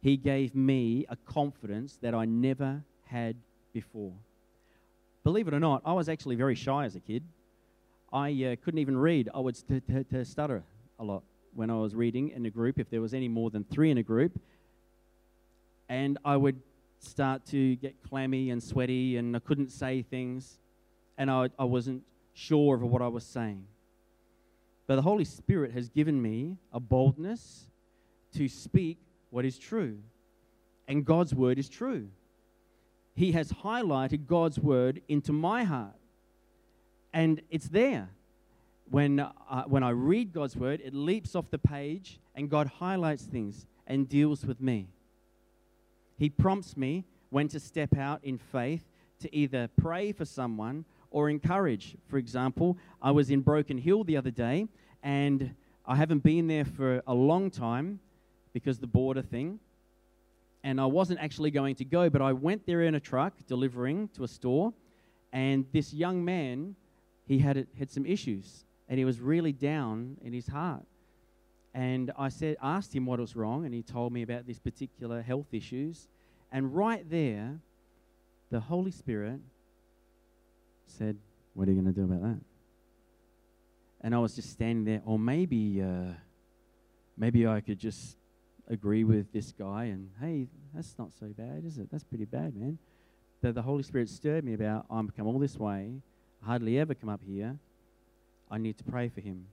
He 0.01 0.17
gave 0.17 0.55
me 0.55 1.05
a 1.11 1.17
confidence 1.17 1.99
that 2.01 2.15
I 2.15 2.25
never 2.25 2.83
had 3.05 3.37
before. 3.75 4.13
Believe 5.23 5.49
it 5.49 5.55
or 5.55 5.61
not, 5.61 5.83
I 5.85 5.93
was 5.93 6.09
actually 6.09 6.37
very 6.37 6.55
shy 6.55 6.87
as 6.87 6.97
a 6.97 7.01
kid. 7.01 7.23
I 8.11 8.31
uh, 8.45 8.57
couldn't 8.65 8.79
even 8.79 8.97
read. 8.97 9.29
I 9.35 9.41
would 9.41 9.57
st- 9.57 9.83
st- 9.87 10.07
st- 10.11 10.27
stutter 10.27 10.63
a 10.99 11.05
lot 11.05 11.23
when 11.55 11.69
I 11.69 11.77
was 11.77 11.95
reading 11.95 12.31
in 12.31 12.47
a 12.47 12.51
group, 12.51 12.79
if 12.79 12.89
there 12.89 13.03
was 13.03 13.13
any 13.13 13.29
more 13.29 13.51
than 13.51 13.65
three 13.65 13.91
in 13.91 13.99
a 13.99 14.03
group. 14.03 14.41
And 15.91 16.17
I 16.25 16.39
would 16.39 16.59
start 17.01 17.45
to 17.47 17.77
get 17.77 18.03
clammy 18.09 18.49
and 18.49 18.63
sweaty, 18.63 19.19
and 19.19 19.37
I 19.37 19.41
couldn't 19.41 19.73
say 19.73 20.01
things, 20.01 20.57
and 21.19 21.31
I, 21.31 21.51
I 21.59 21.65
wasn't 21.65 22.03
sure 22.33 22.77
of 22.77 22.83
what 22.83 23.03
I 23.03 23.09
was 23.09 23.25
saying. 23.25 23.67
But 24.87 24.97
the 24.97 25.03
Holy 25.03 25.25
Spirit 25.25 25.73
has 25.73 25.89
given 25.89 26.21
me 26.21 26.59
a 26.73 26.81
boldness 26.81 27.67
to 28.35 28.49
speak 28.49 28.99
what 29.31 29.45
is 29.45 29.59
true. 29.59 29.99
And 30.87 31.05
God's 31.05 31.35
word 31.35 31.59
is 31.59 31.69
true. 31.69 32.09
He 33.15 33.33
has 33.33 33.51
highlighted 33.51 34.27
God's 34.27 34.59
word 34.59 35.03
into 35.09 35.33
my 35.33 35.65
heart. 35.65 35.97
And 37.13 37.41
it's 37.51 37.69
there. 37.69 38.11
When, 38.91 39.19
uh, 39.19 39.65
when 39.67 39.83
I 39.83 39.91
read 39.91 40.33
God's 40.33 40.55
word, 40.55 40.81
it 40.85 40.95
leaps 40.95 41.35
off 41.35 41.51
the 41.51 41.59
page 41.59 42.21
and 42.37 42.49
God 42.49 42.69
highlights 42.79 43.25
things 43.25 43.67
and 43.87 44.09
deals 44.09 44.45
with 44.45 44.61
me. 44.61 44.89
He 46.19 46.31
prompts 46.31 46.77
me 46.77 47.05
when 47.31 47.49
to 47.49 47.59
step 47.59 47.97
out 47.97 48.21
in 48.23 48.39
faith 48.39 48.85
to 49.21 49.35
either 49.35 49.69
pray 49.77 50.13
for 50.13 50.25
someone 50.25 50.85
or 51.17 51.31
encourage. 51.31 51.97
For 52.09 52.19
example, 52.19 52.77
I 53.01 53.11
was 53.11 53.31
in 53.31 53.41
Broken 53.41 53.79
Hill 53.79 54.05
the 54.05 54.19
other 54.19 54.31
day 54.31 54.69
and 55.03 55.55
I 55.87 55.97
haven't 55.97 56.23
been 56.23 56.47
there 56.47 56.67
for 56.67 57.03
a 57.07 57.15
long 57.15 57.51
time, 57.51 58.01
because 58.53 58.79
the 58.79 58.87
border 58.87 59.23
thing. 59.23 59.59
And 60.63 60.79
I 60.79 60.85
wasn't 60.85 61.21
actually 61.21 61.51
going 61.51 61.75
to 61.77 61.87
go, 61.87 62.11
but 62.11 62.21
I 62.21 62.35
went 62.35 62.67
there 62.67 62.83
in 62.83 62.97
a 62.97 63.01
truck 63.01 63.33
delivering 63.47 64.09
to 64.09 64.25
a 64.25 64.29
store. 64.29 64.75
And 65.33 65.65
this 65.73 65.95
young 65.95 66.23
man, 66.23 66.77
he 67.27 67.39
had, 67.39 67.67
had 67.79 67.91
some 67.91 68.05
issues 68.05 68.67
and 68.87 68.99
he 68.99 69.07
was 69.07 69.19
really 69.19 69.53
down 69.53 70.19
in 70.23 70.35
his 70.35 70.47
heart. 70.47 70.85
And 71.73 72.13
I 72.19 72.29
said, 72.29 72.59
asked 72.63 72.95
him 72.95 73.07
what 73.07 73.21
was 73.21 73.35
wrong, 73.35 73.65
and 73.65 73.73
he 73.73 73.83
told 73.83 74.13
me 74.13 74.21
about 74.21 74.47
these 74.47 74.59
particular 74.59 75.23
health 75.23 75.53
issues. 75.53 76.09
And 76.53 76.77
right 76.77 77.09
there, 77.09 77.59
the 78.51 78.61
Holy 78.61 78.91
Spirit 78.91 79.41
said, 80.87 81.17
What 81.55 81.69
are 81.69 81.73
you 81.73 81.81
going 81.81 81.93
to 81.93 82.01
do 82.01 82.05
about 82.05 82.23
that? 82.23 82.41
And 84.01 84.15
I 84.15 84.19
was 84.19 84.35
just 84.35 84.51
standing 84.51 84.85
there, 84.85 85.03
or 85.05 85.19
maybe, 85.19 85.83
uh, 85.83 86.13
maybe 87.17 87.47
I 87.47 87.61
could 87.61 87.79
just 87.79 88.17
agree 88.69 89.05
with 89.05 89.33
this 89.33 89.53
guy 89.53 89.85
and 89.85 90.11
hey 90.21 90.49
that's 90.75 90.97
not 90.99 91.13
so 91.19 91.27
bad 91.27 91.65
is 91.65 91.79
it? 91.79 91.89
That's 91.91 92.05
pretty 92.05 92.25
bad 92.25 92.57
man. 92.57 92.79
That 93.43 93.55
the 93.55 93.63
holy 93.63 93.83
spirit 93.83 94.09
stirred 94.09 94.45
me 94.45 94.55
about 94.55 94.87
I've 94.91 95.15
come 95.17 95.27
all 95.27 95.39
this 95.39 95.57
way 95.57 95.93
I 96.43 96.47
hardly 96.47 96.79
ever 96.79 96.95
come 96.95 97.09
up 97.09 97.21
here. 97.25 97.57
I 98.51 98.59
need 98.59 98.79
to 98.79 98.85
pray 98.85 99.09
for 99.09 99.21
him. 99.21 99.47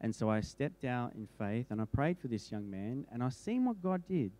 And 0.00 0.14
so 0.14 0.30
i 0.30 0.40
stepped 0.40 0.84
out 0.84 1.14
in 1.14 1.28
faith 1.38 1.66
and 1.70 1.80
i 1.80 1.84
prayed 1.84 2.18
for 2.18 2.28
this 2.28 2.50
young 2.50 2.70
man 2.70 3.06
and 3.12 3.22
i 3.22 3.28
seen 3.28 3.64
what 3.64 3.82
god 3.82 4.02
did. 4.08 4.30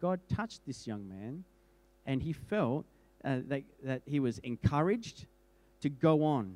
God 0.00 0.20
touched 0.28 0.60
this 0.66 0.86
young 0.86 1.08
man 1.08 1.44
and 2.06 2.22
he 2.22 2.32
felt 2.32 2.84
uh, 3.24 3.38
that, 3.48 3.62
that 3.82 4.02
he 4.06 4.20
was 4.20 4.38
encouraged 4.38 5.26
to 5.80 5.88
go 5.88 6.24
on 6.24 6.54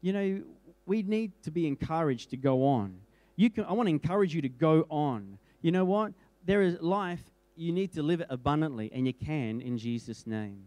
you 0.00 0.12
know 0.12 0.42
we 0.86 1.02
need 1.02 1.32
to 1.42 1.50
be 1.50 1.66
encouraged 1.66 2.30
to 2.30 2.36
go 2.36 2.64
on 2.64 2.94
you 3.36 3.50
can 3.50 3.64
i 3.64 3.72
want 3.72 3.86
to 3.86 3.90
encourage 3.90 4.34
you 4.34 4.42
to 4.42 4.48
go 4.48 4.86
on 4.90 5.38
you 5.62 5.70
know 5.70 5.84
what 5.84 6.12
there 6.44 6.62
is 6.62 6.80
life, 6.80 7.22
you 7.56 7.72
need 7.72 7.92
to 7.92 8.02
live 8.02 8.20
it 8.20 8.26
abundantly, 8.30 8.90
and 8.92 9.06
you 9.06 9.12
can 9.12 9.60
in 9.60 9.78
Jesus' 9.78 10.26
name. 10.26 10.64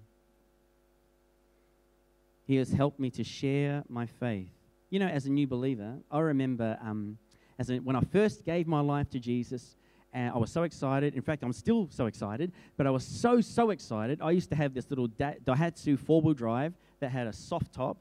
He 2.48 2.56
has 2.58 2.72
helped 2.72 3.00
me 3.00 3.10
to 3.12 3.24
share 3.24 3.84
my 3.90 4.06
faith. 4.06 4.52
You 4.90 5.00
know, 5.00 5.08
as 5.08 5.26
a 5.26 5.32
new 5.32 5.48
believer, 5.48 5.96
I 6.12 6.20
remember 6.20 6.78
um, 6.82 7.18
as 7.58 7.70
a, 7.70 7.78
when 7.78 7.96
I 7.96 8.02
first 8.02 8.46
gave 8.46 8.68
my 8.68 8.80
life 8.80 9.10
to 9.12 9.20
Jesus, 9.20 9.76
and 10.14 10.34
I 10.34 10.38
was 10.38 10.52
so 10.52 10.64
excited. 10.64 11.16
In 11.16 11.22
fact, 11.22 11.44
I'm 11.44 11.52
still 11.52 11.90
so 11.92 12.06
excited, 12.06 12.54
but 12.78 12.88
I 12.88 12.90
was 12.90 13.06
so, 13.06 13.42
so 13.42 13.72
excited. 13.72 14.22
I 14.22 14.32
used 14.32 14.50
to 14.52 14.56
have 14.56 14.74
this 14.74 14.90
little 14.90 15.10
Daihatsu 15.10 16.00
four 16.00 16.22
wheel 16.22 16.34
drive 16.34 16.74
that 17.00 17.12
had 17.12 17.28
a 17.28 17.34
soft 17.34 17.74
top, 17.74 17.98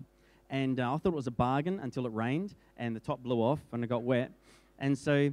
and 0.50 0.78
uh, 0.78 0.94
I 0.94 0.98
thought 0.98 1.12
it 1.12 1.16
was 1.16 1.26
a 1.26 1.32
bargain 1.32 1.80
until 1.80 2.06
it 2.06 2.12
rained 2.12 2.54
and 2.76 2.94
the 2.94 3.00
top 3.00 3.22
blew 3.22 3.38
off 3.38 3.60
and 3.72 3.82
it 3.82 3.88
got 3.88 4.02
wet. 4.02 4.30
And 4.78 4.96
so 4.96 5.32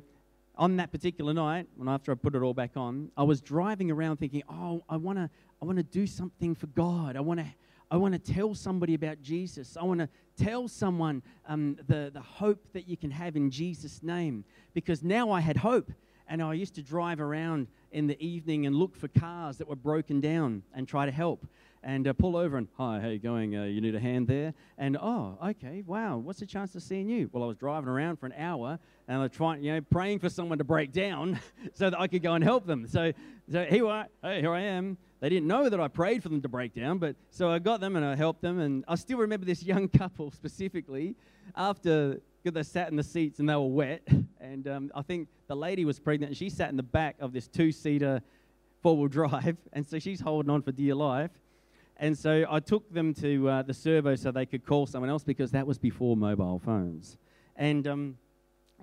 on 0.56 0.78
that 0.78 0.92
particular 0.92 1.34
night, 1.34 1.68
when 1.76 1.88
after 1.88 2.12
I 2.12 2.16
put 2.16 2.36
it 2.36 2.42
all 2.42 2.54
back 2.54 2.72
on, 2.76 3.12
I 3.18 3.24
was 3.24 3.42
driving 3.42 3.92
around 3.92 4.18
thinking, 4.18 4.44
oh, 4.50 4.84
I 4.90 4.98
want 4.98 5.18
to 5.18 5.30
I 5.62 5.66
wanna 5.66 5.84
do 5.84 6.08
something 6.08 6.56
for 6.56 6.68
God. 6.68 7.16
I 7.16 7.20
want 7.20 7.40
to 7.40 7.46
I 7.92 7.98
want 7.98 8.14
to 8.14 8.34
tell 8.34 8.56
somebody 8.56 8.94
about 8.94 9.22
Jesus. 9.22 9.76
I 9.76 9.84
want 9.84 10.00
to 10.00 10.08
tell 10.42 10.70
someone 10.70 11.22
um, 11.46 11.78
the, 11.88 12.10
the 12.14 12.22
hope 12.22 12.72
that 12.72 12.88
you 12.88 12.96
can 12.96 13.12
have 13.12 13.36
in 13.36 13.52
Jesus' 13.52 14.02
name. 14.02 14.46
Because 14.74 15.04
now 15.04 15.30
I 15.30 15.42
had 15.42 15.58
hope. 15.58 15.92
And 16.26 16.42
I 16.42 16.54
used 16.54 16.74
to 16.76 16.82
drive 16.82 17.20
around 17.20 17.68
in 17.92 18.08
the 18.08 18.20
evening 18.24 18.66
and 18.66 18.78
look 18.78 18.96
for 18.96 19.10
cars 19.10 19.58
that 19.58 19.68
were 19.68 19.76
broken 19.76 20.22
down 20.22 20.64
and 20.74 20.88
try 20.88 21.06
to 21.06 21.12
help 21.12 21.46
and 21.84 22.08
uh, 22.08 22.14
pull 22.14 22.38
over 22.38 22.58
and, 22.58 22.68
hi, 22.78 23.00
how 23.00 23.08
you 23.08 23.20
going? 23.20 23.56
Uh, 23.58 23.64
you 23.64 23.82
need 23.82 23.96
a 23.96 24.00
hand 24.00 24.28
there? 24.28 24.54
And, 24.78 24.98
oh, 24.98 25.38
okay, 25.44 25.84
wow, 25.86 26.18
what's 26.18 26.40
the 26.40 26.46
chance 26.46 26.76
of 26.76 26.84
seeing 26.84 27.10
you? 27.10 27.30
Well, 27.32 27.44
I 27.44 27.48
was 27.48 27.58
driving 27.58 27.90
around 27.90 28.18
for 28.18 28.28
an 28.28 28.34
hour 28.38 28.78
and 29.08 29.18
I 29.18 29.22
was 29.24 29.32
trying, 29.32 29.64
you 29.64 29.74
know, 29.74 29.82
praying 29.82 30.20
for 30.20 30.30
someone 30.30 30.60
to 30.60 30.64
break 30.64 30.92
down 30.92 31.40
so 31.74 31.90
that 31.90 32.00
I 32.00 32.08
could 32.08 32.22
go 32.22 32.34
and 32.34 32.44
help 32.44 32.66
them. 32.66 32.88
So, 32.88 33.12
so 33.52 33.64
here, 33.66 33.88
I, 33.88 34.06
hey, 34.22 34.42
here 34.42 34.54
I 34.54 34.62
am. 34.62 34.98
They 35.22 35.30
didn't 35.30 35.48
know 35.48 35.70
that 35.70 35.80
I 35.80 35.88
prayed 35.88 36.24
for 36.24 36.30
them 36.30 36.42
to 36.42 36.50
break 36.50 36.74
down, 36.74 36.98
but 36.98 37.16
so 37.30 37.50
I 37.50 37.60
got 37.60 37.80
them 37.80 37.96
and 37.96 38.06
I 38.06 38.16
helped 38.16 38.42
them. 38.42 38.60
And 38.60 38.84
I 38.88 38.96
still 38.96 39.18
remember 39.18 39.46
this 39.46 39.64
young 39.64 39.88
couple 39.98 40.32
specifically 40.32 41.16
after 41.56 42.22
they 42.44 42.64
sat 42.64 42.90
in 42.90 42.96
the 42.96 43.04
seats 43.04 43.40
and 43.40 43.50
they 43.50 43.56
were 43.56 43.68
wet. 43.68 44.08
And 44.40 44.68
um, 44.68 44.92
I 44.96 45.02
think 45.02 45.28
the 45.48 45.56
lady 45.56 45.86
was 45.86 46.00
pregnant 46.00 46.32
and 46.32 46.38
she 46.38 46.50
sat 46.50 46.70
in 46.70 46.78
the 46.78 46.84
back 46.84 47.16
of 47.20 47.34
this 47.34 47.48
two 47.48 47.72
seater 47.72 48.22
four 48.82 48.98
wheel 48.98 49.08
drive. 49.08 49.58
And 49.74 49.86
so 49.86 50.00
she's 50.00 50.20
holding 50.20 50.50
on 50.50 50.62
for 50.62 50.72
dear 50.72 50.96
life. 50.96 51.32
And 52.02 52.18
so 52.18 52.48
I 52.50 52.60
took 52.60 52.92
them 52.92 53.14
to 53.14 53.48
uh, 53.48 53.62
the 53.62 53.76
servo 53.76 54.16
so 54.16 54.32
they 54.32 54.48
could 54.48 54.66
call 54.66 54.88
someone 54.88 55.12
else 55.12 55.24
because 55.24 55.52
that 55.52 55.68
was 55.68 55.78
before 55.78 56.18
mobile 56.18 56.58
phones. 56.58 57.16
And 57.56 57.88
um, 57.88 58.18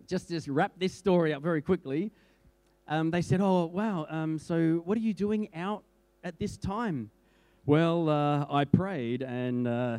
just 0.06 0.28
to 0.28 0.52
wrap 0.52 0.70
this 0.78 0.94
story 0.94 1.34
up 1.34 1.42
very 1.42 1.60
quickly, 1.60 2.12
um, 2.87 3.10
they 3.10 3.20
said, 3.20 3.40
Oh, 3.40 3.66
wow, 3.66 4.06
um, 4.08 4.38
so 4.38 4.82
what 4.84 4.96
are 4.96 5.00
you 5.00 5.12
doing 5.12 5.48
out 5.52 5.82
at 6.22 6.38
this 6.38 6.56
time? 6.56 7.10
Well, 7.66 8.08
uh, 8.08 8.46
I 8.48 8.64
prayed 8.64 9.22
and 9.22 9.66
uh, 9.66 9.98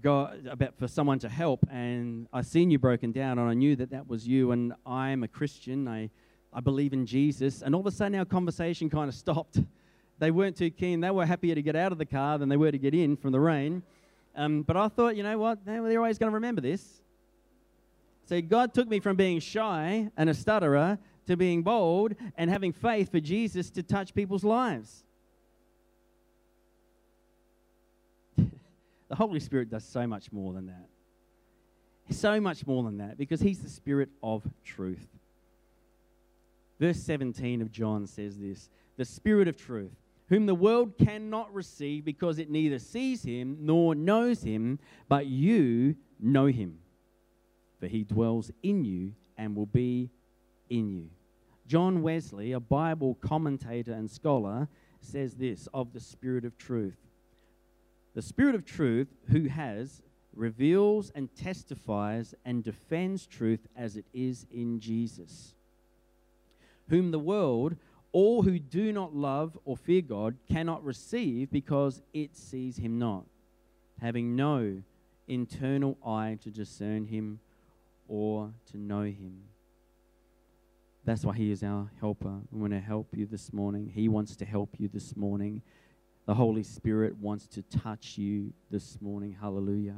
got 0.00 0.36
about 0.48 0.78
for 0.78 0.86
someone 0.86 1.18
to 1.18 1.28
help, 1.28 1.66
and 1.72 2.28
I 2.32 2.42
seen 2.42 2.70
you 2.70 2.78
broken 2.78 3.10
down, 3.10 3.40
and 3.40 3.50
I 3.50 3.54
knew 3.54 3.74
that 3.74 3.90
that 3.90 4.08
was 4.08 4.28
you. 4.28 4.52
And 4.52 4.74
I'm 4.86 5.24
a 5.24 5.28
Christian. 5.28 5.88
I, 5.88 6.08
I 6.52 6.60
believe 6.60 6.92
in 6.92 7.04
Jesus. 7.04 7.62
And 7.62 7.74
all 7.74 7.80
of 7.80 7.86
a 7.88 7.90
sudden, 7.90 8.16
our 8.16 8.24
conversation 8.24 8.88
kind 8.88 9.08
of 9.08 9.16
stopped 9.16 9.58
they 10.18 10.30
weren't 10.30 10.56
too 10.56 10.70
keen. 10.70 11.00
They 11.00 11.10
were 11.10 11.26
happier 11.26 11.54
to 11.54 11.62
get 11.62 11.76
out 11.76 11.92
of 11.92 11.98
the 11.98 12.06
car 12.06 12.38
than 12.38 12.48
they 12.48 12.56
were 12.56 12.72
to 12.72 12.78
get 12.78 12.94
in 12.94 13.16
from 13.16 13.32
the 13.32 13.40
rain. 13.40 13.82
Um, 14.34 14.62
but 14.62 14.76
I 14.76 14.88
thought, 14.88 15.16
you 15.16 15.22
know 15.22 15.38
what? 15.38 15.64
They're 15.64 15.98
always 15.98 16.18
going 16.18 16.30
to 16.30 16.34
remember 16.34 16.60
this. 16.60 17.00
So 18.26 18.40
God 18.40 18.74
took 18.74 18.88
me 18.88 19.00
from 19.00 19.16
being 19.16 19.40
shy 19.40 20.10
and 20.16 20.28
a 20.28 20.34
stutterer 20.34 20.98
to 21.26 21.36
being 21.36 21.62
bold 21.62 22.14
and 22.36 22.50
having 22.50 22.72
faith 22.72 23.10
for 23.10 23.20
Jesus 23.20 23.70
to 23.70 23.82
touch 23.82 24.14
people's 24.14 24.44
lives. 24.44 25.02
the 28.36 29.14
Holy 29.14 29.40
Spirit 29.40 29.70
does 29.70 29.84
so 29.84 30.06
much 30.06 30.30
more 30.32 30.52
than 30.52 30.66
that. 30.66 30.88
So 32.10 32.40
much 32.40 32.66
more 32.66 32.82
than 32.82 32.98
that 32.98 33.18
because 33.18 33.40
He's 33.40 33.60
the 33.60 33.68
Spirit 33.68 34.08
of 34.22 34.42
truth. 34.64 35.06
Verse 36.80 37.00
17 37.02 37.60
of 37.60 37.72
John 37.72 38.06
says 38.06 38.38
this 38.38 38.68
The 38.96 39.04
Spirit 39.04 39.48
of 39.48 39.56
truth 39.56 39.96
whom 40.28 40.46
the 40.46 40.54
world 40.54 40.98
cannot 40.98 41.52
receive 41.54 42.04
because 42.04 42.38
it 42.38 42.50
neither 42.50 42.78
sees 42.78 43.22
him 43.22 43.56
nor 43.60 43.94
knows 43.94 44.42
him, 44.42 44.78
but 45.08 45.26
you 45.26 45.96
know 46.20 46.46
him. 46.46 46.78
For 47.80 47.86
he 47.86 48.04
dwells 48.04 48.50
in 48.62 48.84
you 48.84 49.12
and 49.36 49.54
will 49.56 49.66
be 49.66 50.10
in 50.68 50.90
you. 50.90 51.10
John 51.66 52.02
Wesley, 52.02 52.52
a 52.52 52.60
Bible 52.60 53.16
commentator 53.20 53.92
and 53.92 54.10
scholar, 54.10 54.68
says 55.00 55.34
this 55.34 55.68
of 55.72 55.92
the 55.92 56.00
Spirit 56.00 56.44
of 56.44 56.58
truth. 56.58 56.96
The 58.14 58.22
Spirit 58.22 58.54
of 58.54 58.64
truth, 58.64 59.08
who 59.30 59.48
has, 59.48 60.02
reveals 60.34 61.10
and 61.14 61.34
testifies 61.34 62.34
and 62.44 62.64
defends 62.64 63.26
truth 63.26 63.66
as 63.76 63.96
it 63.96 64.04
is 64.14 64.46
in 64.50 64.80
Jesus, 64.80 65.54
whom 66.88 67.10
the 67.10 67.18
world 67.18 67.76
all 68.12 68.42
who 68.42 68.58
do 68.58 68.92
not 68.92 69.14
love 69.14 69.58
or 69.64 69.76
fear 69.76 70.00
God 70.00 70.36
cannot 70.50 70.84
receive 70.84 71.50
because 71.50 72.02
it 72.12 72.36
sees 72.36 72.76
him 72.76 72.98
not, 72.98 73.24
having 74.00 74.34
no 74.34 74.82
internal 75.26 75.98
eye 76.04 76.38
to 76.42 76.50
discern 76.50 77.06
him 77.06 77.40
or 78.08 78.52
to 78.70 78.78
know 78.78 79.02
him. 79.02 79.42
That's 81.04 81.24
why 81.24 81.36
he 81.36 81.50
is 81.50 81.62
our 81.62 81.90
helper. 82.00 82.38
We 82.50 82.60
want 82.60 82.72
to 82.72 82.80
help 82.80 83.08
you 83.16 83.26
this 83.26 83.52
morning. 83.52 83.90
He 83.94 84.08
wants 84.08 84.36
to 84.36 84.44
help 84.44 84.74
you 84.78 84.88
this 84.92 85.16
morning. 85.16 85.62
The 86.26 86.34
Holy 86.34 86.62
Spirit 86.62 87.16
wants 87.18 87.46
to 87.48 87.62
touch 87.62 88.18
you 88.18 88.52
this 88.70 88.98
morning. 89.00 89.36
Hallelujah. 89.40 89.96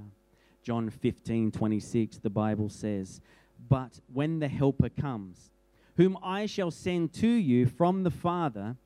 John 0.63 0.91
15, 0.91 1.51
26, 1.51 2.19
the 2.19 2.31
Bible 2.31 2.69
says, 2.69 3.21
But 3.69 3.99
when 4.13 4.39
the 4.39 4.49
Helper 4.49 4.89
comes, 4.89 5.51
whom 5.97 6.19
I 6.23 6.47
shall 6.47 6.71
send 6.71 7.13
to 7.15 7.29
you 7.29 7.67
from 7.67 8.03
the 8.03 8.11
Father, 8.11 8.77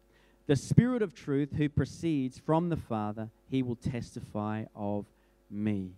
the 0.46 0.56
Spirit 0.56 1.02
of 1.02 1.14
truth 1.14 1.50
who 1.56 1.68
proceeds 1.68 2.38
from 2.38 2.68
the 2.68 2.76
Father, 2.76 3.30
he 3.48 3.62
will 3.62 3.76
testify 3.76 4.64
of 4.74 5.06
me. 5.50 5.92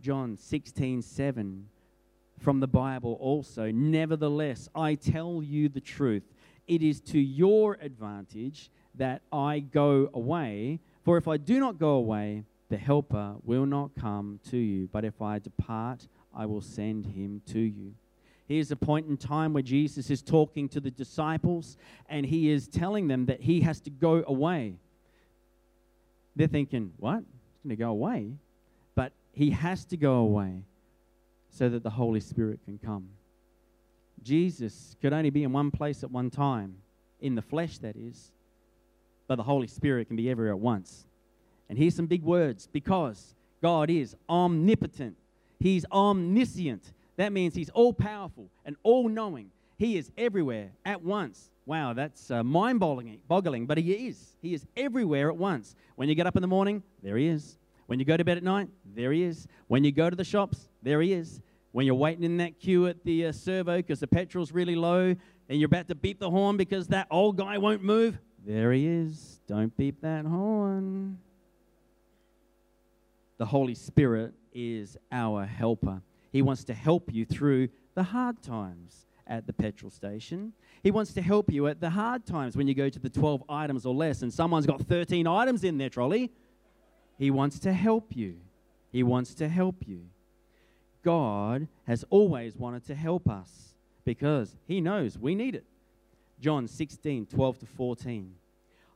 John 0.00 0.36
16, 0.36 1.02
7 1.02 1.68
from 2.38 2.60
the 2.60 2.66
Bible 2.66 3.18
also. 3.20 3.70
Nevertheless, 3.70 4.68
I 4.74 4.94
tell 4.94 5.42
you 5.42 5.68
the 5.68 5.80
truth. 5.80 6.22
It 6.66 6.82
is 6.82 7.00
to 7.02 7.18
your 7.18 7.76
advantage 7.82 8.70
that 8.94 9.22
I 9.32 9.60
go 9.60 10.08
away. 10.14 10.80
For 11.04 11.16
if 11.16 11.28
I 11.28 11.36
do 11.36 11.60
not 11.60 11.78
go 11.78 11.90
away, 11.90 12.44
the 12.68 12.76
Helper 12.76 13.34
will 13.44 13.66
not 13.66 13.90
come 13.98 14.40
to 14.50 14.56
you. 14.56 14.88
But 14.92 15.04
if 15.04 15.20
I 15.20 15.38
depart, 15.38 16.06
I 16.34 16.46
will 16.46 16.60
send 16.60 17.06
him 17.06 17.42
to 17.48 17.58
you. 17.58 17.94
Here's 18.50 18.72
a 18.72 18.76
point 18.76 19.06
in 19.06 19.16
time 19.16 19.52
where 19.52 19.62
Jesus 19.62 20.10
is 20.10 20.22
talking 20.22 20.68
to 20.70 20.80
the 20.80 20.90
disciples 20.90 21.76
and 22.08 22.26
he 22.26 22.50
is 22.50 22.66
telling 22.66 23.06
them 23.06 23.26
that 23.26 23.40
he 23.40 23.60
has 23.60 23.78
to 23.82 23.90
go 23.90 24.24
away. 24.26 24.74
They're 26.34 26.48
thinking, 26.48 26.92
what? 26.96 27.18
He's 27.18 27.62
going 27.62 27.76
to 27.76 27.76
go 27.76 27.90
away? 27.90 28.32
But 28.96 29.12
he 29.30 29.50
has 29.50 29.84
to 29.84 29.96
go 29.96 30.14
away 30.14 30.64
so 31.48 31.68
that 31.68 31.84
the 31.84 31.90
Holy 31.90 32.18
Spirit 32.18 32.58
can 32.64 32.80
come. 32.84 33.10
Jesus 34.24 34.96
could 35.00 35.12
only 35.12 35.30
be 35.30 35.44
in 35.44 35.52
one 35.52 35.70
place 35.70 36.02
at 36.02 36.10
one 36.10 36.28
time, 36.28 36.74
in 37.20 37.36
the 37.36 37.42
flesh, 37.42 37.78
that 37.78 37.94
is, 37.94 38.32
but 39.28 39.36
the 39.36 39.44
Holy 39.44 39.68
Spirit 39.68 40.08
can 40.08 40.16
be 40.16 40.28
everywhere 40.28 40.54
at 40.54 40.58
once. 40.58 41.06
And 41.68 41.78
here's 41.78 41.94
some 41.94 42.06
big 42.06 42.24
words 42.24 42.66
because 42.72 43.36
God 43.62 43.90
is 43.90 44.16
omnipotent, 44.28 45.16
He's 45.60 45.86
omniscient, 45.92 46.90
that 47.20 47.32
means 47.32 47.54
he's 47.54 47.70
all 47.70 47.92
powerful 47.92 48.48
and 48.64 48.76
all 48.82 49.08
knowing. 49.08 49.50
He 49.76 49.96
is 49.96 50.10
everywhere 50.16 50.72
at 50.84 51.02
once. 51.02 51.50
Wow, 51.66 51.92
that's 51.92 52.30
uh, 52.30 52.42
mind 52.42 52.80
boggling, 52.80 53.66
but 53.66 53.78
he 53.78 53.92
is. 54.08 54.36
He 54.42 54.54
is 54.54 54.66
everywhere 54.76 55.30
at 55.30 55.36
once. 55.36 55.74
When 55.96 56.08
you 56.08 56.14
get 56.14 56.26
up 56.26 56.36
in 56.36 56.42
the 56.42 56.48
morning, 56.48 56.82
there 57.02 57.16
he 57.16 57.28
is. 57.28 57.56
When 57.86 57.98
you 57.98 58.04
go 58.04 58.16
to 58.16 58.24
bed 58.24 58.36
at 58.36 58.42
night, 58.42 58.68
there 58.94 59.12
he 59.12 59.22
is. 59.22 59.46
When 59.68 59.84
you 59.84 59.92
go 59.92 60.08
to 60.08 60.16
the 60.16 60.24
shops, 60.24 60.68
there 60.82 61.00
he 61.00 61.12
is. 61.12 61.40
When 61.72 61.86
you're 61.86 61.94
waiting 61.94 62.24
in 62.24 62.38
that 62.38 62.58
queue 62.58 62.86
at 62.86 63.04
the 63.04 63.26
uh, 63.26 63.32
servo 63.32 63.76
because 63.76 64.00
the 64.00 64.06
petrol's 64.06 64.52
really 64.52 64.74
low 64.74 65.14
and 65.48 65.60
you're 65.60 65.66
about 65.66 65.88
to 65.88 65.94
beep 65.94 66.20
the 66.20 66.30
horn 66.30 66.56
because 66.56 66.88
that 66.88 67.06
old 67.10 67.36
guy 67.36 67.58
won't 67.58 67.82
move, 67.82 68.18
there 68.46 68.72
he 68.72 68.86
is. 68.86 69.40
Don't 69.46 69.76
beep 69.76 70.00
that 70.00 70.24
horn. 70.24 71.18
The 73.38 73.46
Holy 73.46 73.74
Spirit 73.74 74.34
is 74.52 74.96
our 75.10 75.44
helper. 75.44 76.02
He 76.30 76.42
wants 76.42 76.64
to 76.64 76.74
help 76.74 77.12
you 77.12 77.24
through 77.24 77.68
the 77.94 78.02
hard 78.02 78.42
times 78.42 79.06
at 79.26 79.46
the 79.46 79.52
petrol 79.52 79.90
station. 79.90 80.52
He 80.82 80.90
wants 80.90 81.12
to 81.14 81.22
help 81.22 81.52
you 81.52 81.66
at 81.68 81.80
the 81.80 81.90
hard 81.90 82.26
times 82.26 82.56
when 82.56 82.66
you 82.66 82.74
go 82.74 82.88
to 82.88 82.98
the 82.98 83.08
12 83.08 83.44
items 83.48 83.86
or 83.86 83.94
less 83.94 84.22
and 84.22 84.32
someone's 84.32 84.66
got 84.66 84.82
13 84.82 85.26
items 85.26 85.64
in 85.64 85.78
their 85.78 85.88
trolley. 85.88 86.30
He 87.18 87.30
wants 87.30 87.58
to 87.60 87.72
help 87.72 88.16
you. 88.16 88.36
He 88.90 89.02
wants 89.02 89.34
to 89.34 89.48
help 89.48 89.86
you. 89.86 90.06
God 91.02 91.68
has 91.86 92.04
always 92.10 92.56
wanted 92.56 92.84
to 92.86 92.94
help 92.94 93.28
us 93.28 93.74
because 94.04 94.56
He 94.66 94.80
knows 94.80 95.18
we 95.18 95.34
need 95.34 95.54
it. 95.54 95.64
John 96.40 96.66
16, 96.66 97.26
12 97.26 97.58
to 97.60 97.66
14. 97.66 98.34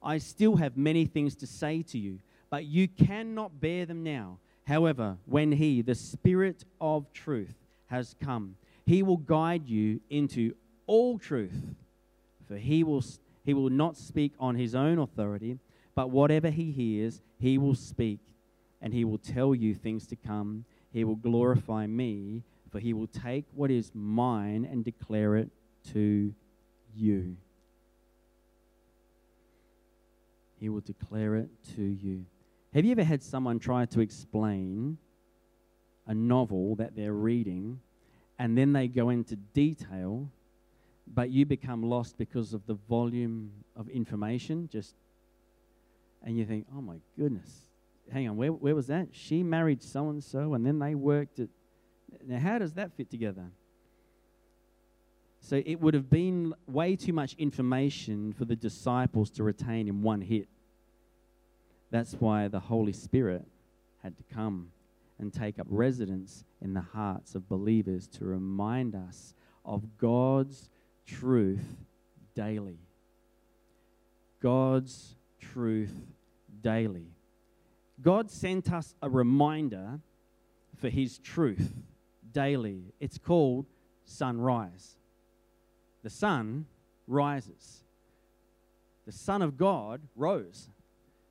I 0.02 0.18
still 0.18 0.56
have 0.56 0.76
many 0.76 1.06
things 1.06 1.34
to 1.36 1.46
say 1.46 1.82
to 1.82 1.98
you, 1.98 2.18
but 2.50 2.64
you 2.64 2.88
cannot 2.88 3.60
bear 3.60 3.86
them 3.86 4.02
now. 4.02 4.38
However, 4.66 5.18
when 5.26 5.52
He, 5.52 5.82
the 5.82 5.94
Spirit 5.94 6.64
of 6.80 7.12
truth, 7.12 7.54
has 7.86 8.14
come, 8.20 8.56
He 8.86 9.02
will 9.02 9.18
guide 9.18 9.68
you 9.68 10.00
into 10.08 10.54
all 10.86 11.18
truth. 11.18 11.74
For 12.48 12.56
He 12.56 12.82
will, 12.82 13.04
he 13.44 13.54
will 13.54 13.70
not 13.70 13.96
speak 13.96 14.32
on 14.38 14.56
His 14.56 14.74
own 14.74 14.98
authority, 14.98 15.58
but 15.94 16.10
whatever 16.10 16.50
He 16.50 16.70
hears, 16.70 17.20
He 17.38 17.58
will 17.58 17.74
speak, 17.74 18.20
and 18.80 18.92
He 18.92 19.04
will 19.04 19.18
tell 19.18 19.54
you 19.54 19.74
things 19.74 20.06
to 20.08 20.16
come. 20.16 20.64
He 20.92 21.04
will 21.04 21.16
glorify 21.16 21.86
me, 21.86 22.42
for 22.70 22.78
He 22.78 22.92
will 22.94 23.06
take 23.06 23.44
what 23.54 23.70
is 23.70 23.90
mine 23.94 24.66
and 24.70 24.84
declare 24.84 25.36
it 25.36 25.50
to 25.92 26.34
you. 26.96 27.36
He 30.58 30.68
will 30.70 30.80
declare 30.80 31.36
it 31.36 31.50
to 31.76 31.82
you. 31.82 32.24
Have 32.74 32.84
you 32.84 32.92
ever 32.92 33.04
had 33.04 33.22
someone 33.22 33.58
try 33.58 33.86
to 33.86 34.00
explain 34.00 34.98
a 36.06 36.14
novel 36.14 36.74
that 36.76 36.96
they're 36.96 37.14
reading 37.14 37.80
and 38.38 38.58
then 38.58 38.72
they 38.72 38.88
go 38.88 39.10
into 39.10 39.36
detail 39.36 40.28
but 41.06 41.30
you 41.30 41.44
become 41.44 41.82
lost 41.82 42.16
because 42.16 42.54
of 42.54 42.66
the 42.66 42.74
volume 42.74 43.50
of 43.76 43.88
information. 43.88 44.68
Just 44.68 44.94
and 46.22 46.38
you 46.38 46.46
think, 46.46 46.66
oh 46.74 46.80
my 46.80 46.96
goodness, 47.18 47.68
hang 48.10 48.28
on, 48.28 48.36
where, 48.36 48.50
where 48.50 48.74
was 48.74 48.86
that? 48.86 49.08
She 49.12 49.42
married 49.42 49.82
so 49.82 50.08
and 50.08 50.24
so, 50.24 50.54
and 50.54 50.64
then 50.64 50.78
they 50.78 50.94
worked 50.94 51.38
at. 51.38 51.48
Now, 52.26 52.38
how 52.38 52.58
does 52.58 52.72
that 52.74 52.96
fit 52.96 53.10
together? 53.10 53.50
So 55.40 55.60
it 55.66 55.78
would 55.80 55.92
have 55.92 56.08
been 56.08 56.54
way 56.66 56.96
too 56.96 57.12
much 57.12 57.34
information 57.34 58.32
for 58.32 58.46
the 58.46 58.56
disciples 58.56 59.30
to 59.32 59.42
retain 59.42 59.88
in 59.88 60.00
one 60.00 60.22
hit. 60.22 60.48
That's 61.94 62.14
why 62.14 62.48
the 62.48 62.58
Holy 62.58 62.92
Spirit 62.92 63.46
had 64.02 64.16
to 64.16 64.24
come 64.24 64.72
and 65.20 65.32
take 65.32 65.60
up 65.60 65.68
residence 65.70 66.42
in 66.60 66.74
the 66.74 66.80
hearts 66.80 67.36
of 67.36 67.48
believers 67.48 68.08
to 68.18 68.24
remind 68.24 68.96
us 68.96 69.32
of 69.64 69.96
God's 69.96 70.70
truth 71.06 71.76
daily. 72.34 72.80
God's 74.42 75.14
truth 75.40 75.94
daily. 76.62 77.06
God 78.02 78.28
sent 78.28 78.72
us 78.72 78.96
a 79.00 79.08
reminder 79.08 80.00
for 80.76 80.88
His 80.88 81.18
truth 81.20 81.74
daily. 82.32 82.92
It's 82.98 83.18
called 83.18 83.66
sunrise. 84.04 84.96
The 86.02 86.10
sun 86.10 86.66
rises. 87.06 87.84
The 89.06 89.12
Son 89.12 89.42
of 89.42 89.56
God 89.56 90.00
rose. 90.16 90.70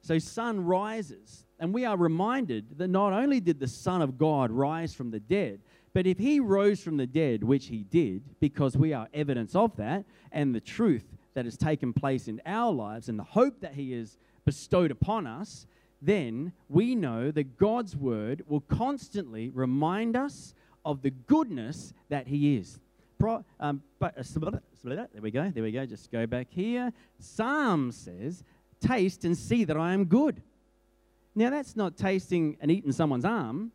So, 0.03 0.19
sun 0.19 0.63
rises. 0.63 1.45
And 1.59 1.73
we 1.73 1.85
are 1.85 1.95
reminded 1.95 2.77
that 2.77 2.89
not 2.89 3.13
only 3.13 3.39
did 3.39 3.59
the 3.59 3.67
Son 3.67 4.01
of 4.01 4.17
God 4.17 4.51
rise 4.51 4.93
from 4.93 5.11
the 5.11 5.19
dead, 5.19 5.61
but 5.93 6.05
if 6.05 6.17
he 6.17 6.39
rose 6.39 6.81
from 6.81 6.97
the 6.97 7.07
dead, 7.07 7.43
which 7.43 7.67
he 7.67 7.83
did, 7.83 8.21
because 8.39 8.75
we 8.75 8.93
are 8.93 9.07
evidence 9.13 9.55
of 9.55 9.75
that, 9.77 10.03
and 10.31 10.53
the 10.53 10.59
truth 10.59 11.05
that 11.35 11.45
has 11.45 11.55
taken 11.55 11.93
place 11.93 12.27
in 12.27 12.41
our 12.45 12.71
lives, 12.71 13.07
and 13.07 13.17
the 13.17 13.23
hope 13.23 13.61
that 13.61 13.75
he 13.75 13.93
has 13.93 14.17
bestowed 14.43 14.91
upon 14.91 15.25
us, 15.25 15.67
then 16.01 16.51
we 16.67 16.95
know 16.95 17.31
that 17.31 17.57
God's 17.57 17.95
word 17.95 18.43
will 18.45 18.61
constantly 18.61 19.49
remind 19.49 20.17
us 20.17 20.53
of 20.83 21.01
the 21.01 21.11
goodness 21.11 21.93
that 22.09 22.27
he 22.27 22.57
is. 22.57 22.77
Pro, 23.17 23.45
um, 23.59 23.81
but, 23.99 24.17
uh, 24.17 24.23
there 24.83 25.07
we 25.21 25.31
go, 25.31 25.49
there 25.49 25.63
we 25.63 25.71
go. 25.71 25.85
Just 25.85 26.11
go 26.11 26.27
back 26.27 26.47
here. 26.49 26.91
Psalm 27.19 27.91
says, 27.93 28.43
Taste 28.83 29.23
and 29.25 29.37
see 29.37 29.63
that 29.63 29.77
I 29.77 29.93
am 29.93 30.05
good. 30.05 30.41
Now, 31.35 31.49
that's 31.49 31.75
not 31.75 31.97
tasting 31.97 32.57
and 32.59 32.69
eating 32.69 32.91
someone's 32.91 33.25
arm. 33.25 33.71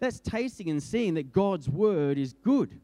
That's 0.00 0.20
tasting 0.20 0.68
and 0.68 0.82
seeing 0.82 1.14
that 1.14 1.32
God's 1.32 1.68
word 1.68 2.18
is 2.18 2.32
good. 2.32 2.78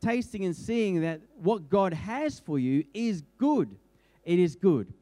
Tasting 0.00 0.44
and 0.44 0.56
seeing 0.56 1.02
that 1.02 1.20
what 1.36 1.68
God 1.68 1.92
has 1.92 2.38
for 2.40 2.58
you 2.58 2.84
is 2.94 3.22
good. 3.36 3.74
It 4.24 4.38
is 4.38 4.54
good. 4.54 4.92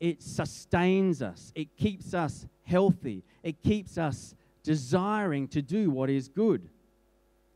It 0.00 0.22
sustains 0.22 1.22
us, 1.22 1.52
it 1.56 1.76
keeps 1.76 2.14
us 2.14 2.46
healthy, 2.62 3.24
it 3.42 3.60
keeps 3.62 3.98
us 3.98 4.36
desiring 4.62 5.48
to 5.48 5.60
do 5.60 5.90
what 5.90 6.08
is 6.08 6.28
good. 6.28 6.68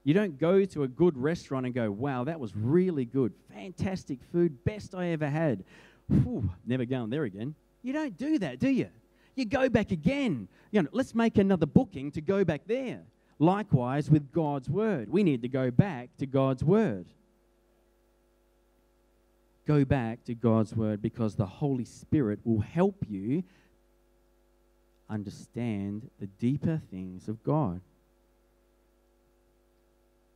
You 0.03 0.15
don't 0.15 0.39
go 0.39 0.65
to 0.65 0.83
a 0.83 0.89
good 0.89 1.17
restaurant 1.17 1.67
and 1.67 1.75
go, 1.75 1.89
wow, 1.93 2.25
that 2.25 2.41
was 2.41 2.57
really 2.57 3.05
good. 3.05 3.33
Fantastic 3.55 4.19
food, 4.33 4.65
best 4.65 4.93
I 4.95 5.09
ever 5.09 5.31
had. 5.31 5.63
Whew, 6.09 6.51
never 6.67 6.85
going 6.85 7.11
there 7.11 7.23
again. 7.23 7.55
You 7.83 7.93
don't 7.93 8.17
do 8.17 8.39
that, 8.39 8.59
do 8.59 8.69
you? 8.69 8.89
You 9.35 9.45
go 9.45 9.69
back 9.69 9.91
again. 9.91 10.49
You 10.71 10.83
know, 10.83 10.89
let's 10.93 11.15
make 11.15 11.39
another 11.39 11.67
booking 11.67 12.11
to 12.13 12.21
go 12.21 12.45
back 12.45 12.63
there. 12.67 13.01
Likewise 13.39 14.11
with 14.11 14.31
God's 14.31 14.69
word. 14.69 15.11
We 15.11 15.23
need 15.23 15.43
to 15.43 15.49
go 15.49 15.71
back 15.71 16.11
to 16.19 16.27
God's 16.27 16.63
word. 16.63 17.07
Go 19.67 19.85
back 19.85 20.25
to 20.25 20.35
God's 20.35 20.75
word 20.75 21.01
because 21.01 21.35
the 21.35 21.47
Holy 21.47 21.85
Spirit 21.85 22.41
will 22.45 22.61
help 22.61 23.05
you 23.09 23.43
understand 25.09 26.09
the 26.21 26.27
deeper 26.27 26.81
things 26.91 27.29
of 27.29 27.43
God. 27.43 27.81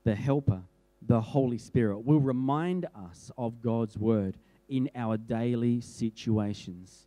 The 0.05 0.15
Helper, 0.15 0.63
the 1.03 1.21
Holy 1.21 1.59
Spirit, 1.59 2.05
will 2.05 2.21
remind 2.21 2.87
us 2.95 3.31
of 3.37 3.63
God's 3.63 3.99
word 3.99 4.37
in 4.69 4.91
our 4.95 5.17
daily 5.17 5.81
situations. 5.81 7.07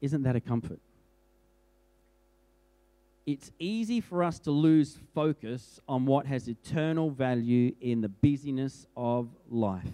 Isn't 0.00 0.22
that 0.22 0.36
a 0.36 0.40
comfort? 0.40 0.80
it's 3.28 3.52
easy 3.58 4.00
for 4.00 4.24
us 4.24 4.38
to 4.38 4.50
lose 4.50 4.98
focus 5.14 5.78
on 5.86 6.06
what 6.06 6.24
has 6.24 6.48
eternal 6.48 7.10
value 7.10 7.74
in 7.78 8.00
the 8.00 8.08
busyness 8.08 8.86
of 8.96 9.28
life. 9.50 9.84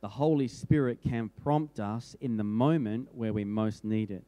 The 0.00 0.08
Holy 0.08 0.48
Spirit 0.48 1.00
can 1.06 1.28
prompt 1.42 1.78
us 1.78 2.16
in 2.22 2.38
the 2.38 2.44
moment 2.44 3.08
where 3.12 3.34
we 3.34 3.44
most 3.44 3.84
need 3.84 4.10
it 4.10 4.24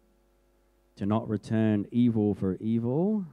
to 0.96 1.06
not 1.06 1.26
return 1.30 1.86
evil 1.90 2.34
for 2.34 2.58
evil. 2.60 3.24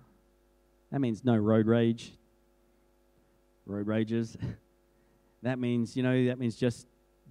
That 0.89 0.99
means 0.99 1.25
no 1.25 1.35
road 1.35 1.67
rage, 1.67 2.13
road 3.65 3.87
rages. 3.87 4.37
that 5.41 5.59
means, 5.59 5.97
you 5.97 6.03
know, 6.03 6.27
that 6.27 6.39
means 6.39 6.55
just 6.55 6.87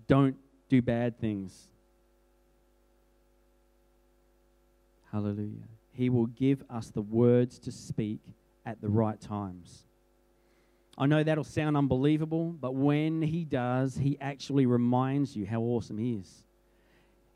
don't 0.06 0.36
do 0.68 0.82
bad 0.82 1.18
things. 1.18 1.68
Hallelujah. 5.14 5.68
He 5.92 6.10
will 6.10 6.26
give 6.26 6.64
us 6.68 6.88
the 6.88 7.00
words 7.00 7.60
to 7.60 7.70
speak 7.70 8.18
at 8.66 8.80
the 8.80 8.88
right 8.88 9.20
times. 9.20 9.84
I 10.98 11.06
know 11.06 11.22
that'll 11.22 11.44
sound 11.44 11.76
unbelievable, 11.76 12.46
but 12.60 12.74
when 12.74 13.22
He 13.22 13.44
does, 13.44 13.96
He 13.96 14.18
actually 14.20 14.66
reminds 14.66 15.36
you 15.36 15.46
how 15.46 15.60
awesome 15.60 15.98
He 15.98 16.14
is. 16.14 16.42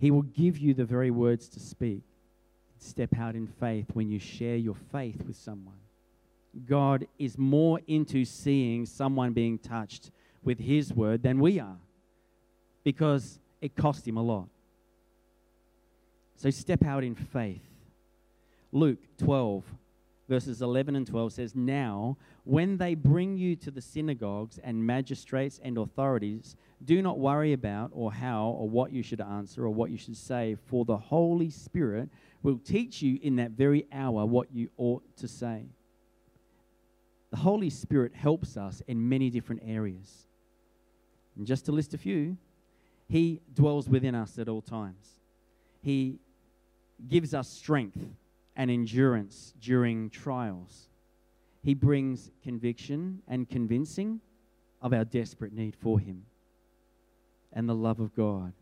He 0.01 0.11
will 0.11 0.23
give 0.23 0.59
you 0.59 0.75
the 0.75 0.85
very 0.85 1.13
words 1.13 1.49
to 1.51 1.61
speak. 1.61 2.03
Step 2.81 3.17
out 3.17 3.37
in 3.37 3.47
faith 3.47 3.87
when 3.93 4.11
you 4.11 4.19
share 4.19 4.57
your 4.57 4.77
faith 4.91 5.23
with 5.25 5.37
someone. 5.37 5.79
God 6.67 7.07
is 7.17 7.39
more 7.39 7.81
into 7.87 8.25
seeing 8.25 8.87
someone 8.87 9.35
being 9.35 9.57
touched 9.57 10.11
with 10.43 10.59
His 10.59 10.93
word 10.93 11.23
than 11.23 11.39
we 11.39 11.61
are 11.61 11.79
because 12.83 13.39
it 13.61 13.77
cost 13.77 14.09
Him 14.09 14.17
a 14.17 14.23
lot. 14.23 14.49
So 16.39 16.51
step 16.51 16.85
out 16.85 17.03
in 17.03 17.17
faith. 17.17 17.63
Luke 18.71 19.01
12, 19.19 19.65
verses 20.29 20.63
11 20.63 20.95
and 20.95 21.05
12 21.05 21.33
says, 21.33 21.55
Now, 21.57 22.17
when 22.45 22.79
they 22.79 22.95
bring 22.95 23.37
you 23.37 23.57
to 23.57 23.73
the 23.73 23.81
synagogues 23.81 24.59
and 24.63 24.87
magistrates 24.87 25.59
and 25.65 25.77
authorities, 25.77 26.55
do 26.85 27.03
not 27.03 27.19
worry 27.19 27.53
about 27.55 27.91
or 27.93 28.13
how 28.13 28.57
or 28.57 28.69
what 28.69 28.93
you 28.93 29.03
should 29.03 29.21
answer 29.21 29.65
or 29.65 29.71
what 29.71 29.91
you 29.91 29.99
should 29.99 30.17
say, 30.17 30.57
for 30.67 30.85
the 30.85 30.97
Holy 30.97 31.51
Spirit 31.51 32.09
will 32.45 32.59
teach 32.59 33.03
you 33.03 33.19
in 33.21 33.35
that 33.37 33.51
very 33.51 33.85
hour 33.93 34.25
what 34.25 34.47
you 34.53 34.69
ought 34.77 35.03
to 35.17 35.27
say. 35.27 35.65
The 37.33 37.39
Holy 37.39 37.69
Spirit 37.69 38.15
helps 38.15 38.57
us 38.57 38.81
in 38.87 39.09
many 39.09 39.29
different 39.29 39.63
areas. 39.67 40.29
And 41.37 41.49
just 41.49 41.65
to 41.65 41.73
list 41.73 41.95
a 41.95 41.99
few, 41.99 42.37
He 43.09 43.41
dwells 43.57 43.89
within 43.89 44.15
us 44.15 44.39
at 44.39 44.49
all 44.49 44.63
times. 44.63 45.19
He 45.83 46.21
gives 47.07 47.35
us 47.35 47.49
strength 47.49 48.05
and 48.57 48.71
endurance 48.71 49.55
during 49.61 50.11
trials. 50.11 50.89
He 51.63 51.75
brings 51.75 52.31
conviction 52.43 53.23
and 53.29 53.49
convincing 53.49 54.21
of 54.83 54.93
our 54.93 55.05
desperate 55.05 55.53
need 55.53 55.77
for 55.77 56.01
Him 56.01 56.25
and 57.53 57.69
the 57.69 57.75
love 57.75 58.01
of 58.01 58.15
God. 58.15 58.53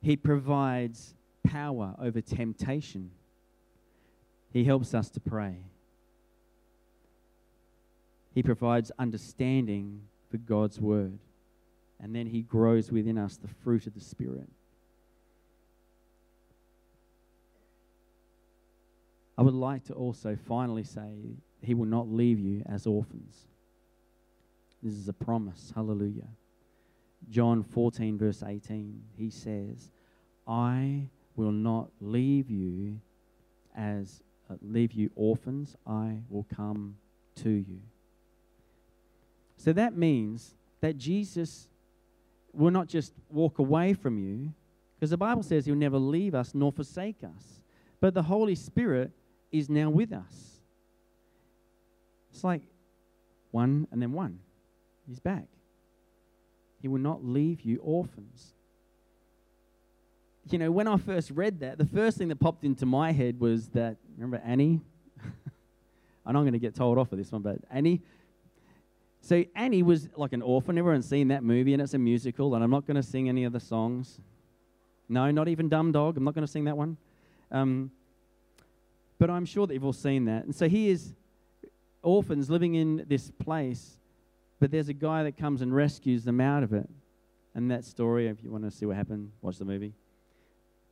He 0.00 0.16
provides 0.16 1.14
power 1.44 1.94
over 2.00 2.20
temptation. 2.20 3.10
He 4.52 4.64
helps 4.64 4.94
us 4.94 5.08
to 5.10 5.20
pray. 5.20 5.56
He 8.34 8.42
provides 8.42 8.90
understanding 8.98 10.02
for 10.30 10.38
God's 10.38 10.80
word. 10.80 11.18
And 12.00 12.14
then 12.14 12.26
He 12.26 12.42
grows 12.42 12.90
within 12.90 13.16
us 13.16 13.36
the 13.36 13.48
fruit 13.48 13.86
of 13.86 13.94
the 13.94 14.00
Spirit. 14.00 14.48
I 19.36 19.42
would 19.42 19.54
like 19.54 19.84
to 19.84 19.94
also 19.94 20.36
finally 20.36 20.84
say, 20.84 21.36
He 21.62 21.74
will 21.74 21.86
not 21.86 22.08
leave 22.08 22.38
you 22.38 22.62
as 22.66 22.86
orphans. 22.86 23.46
This 24.82 24.94
is 24.94 25.08
a 25.08 25.12
promise. 25.12 25.72
Hallelujah. 25.74 26.28
John 27.30 27.62
14, 27.62 28.18
verse 28.18 28.42
18, 28.42 29.02
he 29.16 29.30
says, 29.30 29.90
I 30.46 31.08
will 31.36 31.52
not 31.52 31.88
leave 32.00 32.50
you 32.50 33.00
as 33.74 34.22
uh, 34.50 34.54
leave 34.60 34.92
you 34.92 35.10
orphans, 35.16 35.74
I 35.86 36.18
will 36.28 36.46
come 36.54 36.96
to 37.36 37.48
you. 37.48 37.80
So 39.56 39.72
that 39.72 39.96
means 39.96 40.54
that 40.80 40.98
Jesus 40.98 41.68
will 42.52 42.70
not 42.70 42.86
just 42.86 43.14
walk 43.30 43.58
away 43.58 43.94
from 43.94 44.18
you, 44.18 44.52
because 44.94 45.10
the 45.10 45.16
Bible 45.16 45.42
says 45.42 45.66
he'll 45.66 45.74
never 45.74 45.98
leave 45.98 46.34
us 46.34 46.54
nor 46.54 46.70
forsake 46.70 47.24
us. 47.24 47.62
But 48.00 48.14
the 48.14 48.22
Holy 48.22 48.54
Spirit 48.54 49.10
is 49.54 49.70
now 49.70 49.88
with 49.88 50.12
us. 50.12 50.58
It's 52.32 52.42
like 52.42 52.62
one 53.52 53.86
and 53.92 54.02
then 54.02 54.12
one. 54.12 54.40
He's 55.06 55.20
back. 55.20 55.46
He 56.82 56.88
will 56.88 56.98
not 56.98 57.24
leave 57.24 57.60
you 57.62 57.78
orphans. 57.78 58.52
You 60.50 60.58
know, 60.58 60.70
when 60.70 60.88
I 60.88 60.96
first 60.96 61.30
read 61.30 61.60
that, 61.60 61.78
the 61.78 61.86
first 61.86 62.18
thing 62.18 62.28
that 62.28 62.40
popped 62.40 62.64
into 62.64 62.84
my 62.84 63.12
head 63.12 63.40
was 63.40 63.68
that, 63.68 63.96
remember 64.16 64.42
Annie? 64.44 64.80
I 66.26 66.32
know 66.32 66.40
I'm 66.40 66.44
going 66.44 66.52
to 66.52 66.58
get 66.58 66.74
told 66.74 66.98
off 66.98 67.08
for 67.10 67.16
this 67.16 67.30
one, 67.30 67.42
but 67.42 67.58
Annie. 67.70 68.02
So 69.20 69.44
Annie 69.54 69.82
was 69.82 70.08
like 70.16 70.32
an 70.32 70.42
orphan. 70.42 70.76
Everyone's 70.76 71.08
seen 71.08 71.28
that 71.28 71.42
movie, 71.44 71.72
and 71.72 71.80
it's 71.80 71.94
a 71.94 71.98
musical, 71.98 72.54
and 72.54 72.62
I'm 72.62 72.70
not 72.70 72.86
going 72.86 72.96
to 72.96 73.02
sing 73.02 73.28
any 73.28 73.44
of 73.44 73.52
the 73.52 73.60
songs. 73.60 74.20
No, 75.08 75.30
not 75.30 75.48
even 75.48 75.68
Dumb 75.68 75.92
Dog. 75.92 76.16
I'm 76.16 76.24
not 76.24 76.34
going 76.34 76.46
to 76.46 76.52
sing 76.52 76.64
that 76.64 76.76
one. 76.76 76.96
Um, 77.50 77.90
but 79.18 79.30
I'm 79.30 79.44
sure 79.44 79.66
that 79.66 79.74
you've 79.74 79.84
all 79.84 79.92
seen 79.92 80.24
that. 80.26 80.44
And 80.44 80.54
so 80.54 80.68
he 80.68 80.88
is 80.88 81.14
orphans 82.02 82.50
living 82.50 82.74
in 82.74 83.04
this 83.08 83.30
place, 83.30 83.98
but 84.60 84.70
there's 84.70 84.88
a 84.88 84.94
guy 84.94 85.22
that 85.24 85.36
comes 85.36 85.62
and 85.62 85.74
rescues 85.74 86.24
them 86.24 86.40
out 86.40 86.62
of 86.62 86.72
it. 86.72 86.88
And 87.54 87.70
that 87.70 87.84
story, 87.84 88.26
if 88.26 88.42
you 88.42 88.50
want 88.50 88.64
to 88.64 88.70
see 88.70 88.84
what 88.84 88.96
happened, 88.96 89.30
watch 89.40 89.58
the 89.58 89.64
movie. 89.64 89.92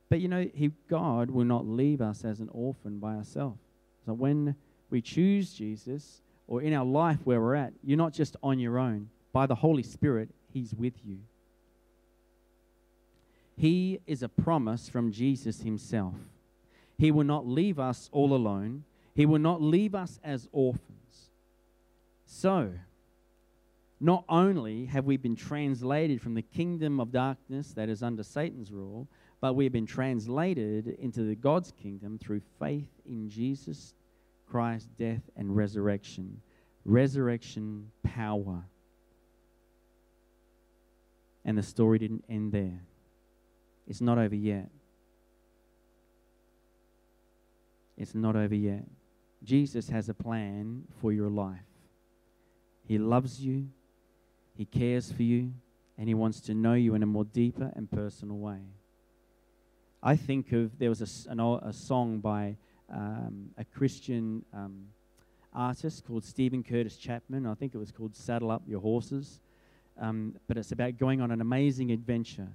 But 0.09 0.21
you 0.21 0.27
know, 0.27 0.47
he, 0.53 0.71
God 0.89 1.29
will 1.29 1.45
not 1.45 1.67
leave 1.67 2.01
us 2.01 2.23
as 2.23 2.39
an 2.39 2.49
orphan 2.51 2.99
by 2.99 3.15
ourselves. 3.15 3.59
So 4.05 4.13
when 4.13 4.55
we 4.89 5.01
choose 5.01 5.53
Jesus, 5.53 6.21
or 6.47 6.61
in 6.61 6.73
our 6.73 6.85
life 6.85 7.19
where 7.23 7.41
we're 7.41 7.55
at, 7.55 7.73
you're 7.83 7.97
not 7.97 8.13
just 8.13 8.35
on 8.43 8.59
your 8.59 8.77
own. 8.77 9.09
By 9.31 9.45
the 9.47 9.55
Holy 9.55 9.83
Spirit, 9.83 10.29
He's 10.51 10.73
with 10.73 10.93
you. 11.03 11.19
He 13.57 13.99
is 14.05 14.23
a 14.23 14.29
promise 14.29 14.89
from 14.89 15.11
Jesus 15.11 15.61
Himself. 15.61 16.15
He 16.97 17.11
will 17.11 17.23
not 17.23 17.47
leave 17.47 17.79
us 17.79 18.09
all 18.11 18.33
alone, 18.33 18.83
He 19.15 19.25
will 19.25 19.39
not 19.39 19.61
leave 19.61 19.95
us 19.95 20.19
as 20.23 20.47
orphans. 20.51 21.29
So, 22.25 22.71
not 23.99 24.25
only 24.27 24.85
have 24.87 25.05
we 25.05 25.17
been 25.17 25.35
translated 25.35 26.21
from 26.21 26.33
the 26.33 26.41
kingdom 26.41 26.99
of 26.99 27.11
darkness 27.11 27.71
that 27.73 27.89
is 27.89 28.03
under 28.03 28.23
Satan's 28.23 28.71
rule, 28.71 29.07
but 29.39 29.53
we 29.53 29.63
have 29.63 29.73
been 29.73 29.85
translated 29.85 30.87
into 30.99 31.23
the 31.23 31.35
God's 31.35 31.71
kingdom 31.71 32.17
through 32.17 32.41
faith 32.59 32.89
in 33.05 33.29
Jesus 33.29 33.93
Christ's 34.49 34.89
death 34.97 35.21
and 35.35 35.55
resurrection. 35.55 36.41
Resurrection 36.85 37.91
power. 38.03 38.63
And 41.45 41.57
the 41.57 41.63
story 41.63 41.99
didn't 41.99 42.25
end 42.29 42.51
there. 42.51 42.81
It's 43.87 44.01
not 44.01 44.17
over 44.17 44.35
yet. 44.35 44.69
It's 47.97 48.15
not 48.15 48.35
over 48.35 48.55
yet. 48.55 48.83
Jesus 49.43 49.89
has 49.89 50.09
a 50.09 50.13
plan 50.13 50.83
for 51.01 51.11
your 51.11 51.29
life. 51.29 51.59
He 52.87 52.97
loves 52.97 53.41
you, 53.41 53.67
He 54.55 54.65
cares 54.65 55.11
for 55.11 55.23
you, 55.23 55.53
and 55.97 56.07
He 56.07 56.13
wants 56.13 56.39
to 56.41 56.53
know 56.53 56.73
you 56.73 56.95
in 56.95 57.03
a 57.03 57.07
more 57.07 57.25
deeper 57.25 57.71
and 57.75 57.89
personal 57.89 58.37
way. 58.37 58.59
I 60.01 60.15
think 60.15 60.51
of 60.51 60.77
there 60.79 60.89
was 60.89 61.01
a, 61.01 61.31
an, 61.31 61.39
a 61.39 61.71
song 61.71 62.19
by 62.19 62.57
um, 62.91 63.51
a 63.57 63.63
Christian 63.63 64.43
um, 64.53 64.87
artist 65.53 66.05
called 66.05 66.25
Steven 66.25 66.63
Curtis 66.63 66.97
Chapman. 66.97 67.45
I 67.45 67.53
think 67.53 67.73
it 67.73 67.77
was 67.77 67.91
called 67.91 68.15
Saddle 68.15 68.51
Up 68.51 68.63
Your 68.67 68.81
Horses. 68.81 69.39
Um, 69.99 70.35
but 70.47 70.57
it's 70.57 70.71
about 70.71 70.97
going 70.97 71.21
on 71.21 71.31
an 71.31 71.39
amazing 71.39 71.91
adventure. 71.91 72.47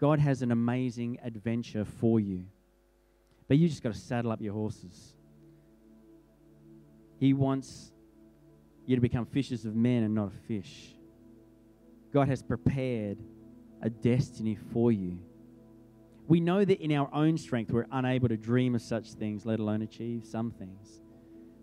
God 0.00 0.18
has 0.18 0.42
an 0.42 0.50
amazing 0.50 1.18
adventure 1.22 1.84
for 1.84 2.18
you. 2.18 2.44
But 3.50 3.58
you 3.58 3.68
just 3.68 3.82
got 3.82 3.92
to 3.92 3.98
saddle 3.98 4.30
up 4.30 4.40
your 4.40 4.52
horses. 4.52 5.12
He 7.18 7.32
wants 7.32 7.90
you 8.86 8.94
to 8.94 9.02
become 9.02 9.26
fishers 9.26 9.64
of 9.64 9.74
men 9.74 10.04
and 10.04 10.14
not 10.14 10.28
of 10.28 10.34
fish. 10.46 10.94
God 12.12 12.28
has 12.28 12.44
prepared 12.44 13.18
a 13.82 13.90
destiny 13.90 14.56
for 14.72 14.92
you. 14.92 15.18
We 16.28 16.38
know 16.38 16.64
that 16.64 16.80
in 16.80 16.92
our 16.92 17.12
own 17.12 17.36
strength 17.36 17.72
we're 17.72 17.88
unable 17.90 18.28
to 18.28 18.36
dream 18.36 18.76
of 18.76 18.82
such 18.82 19.14
things, 19.14 19.44
let 19.44 19.58
alone 19.58 19.82
achieve 19.82 20.24
some 20.24 20.52
things. 20.52 21.00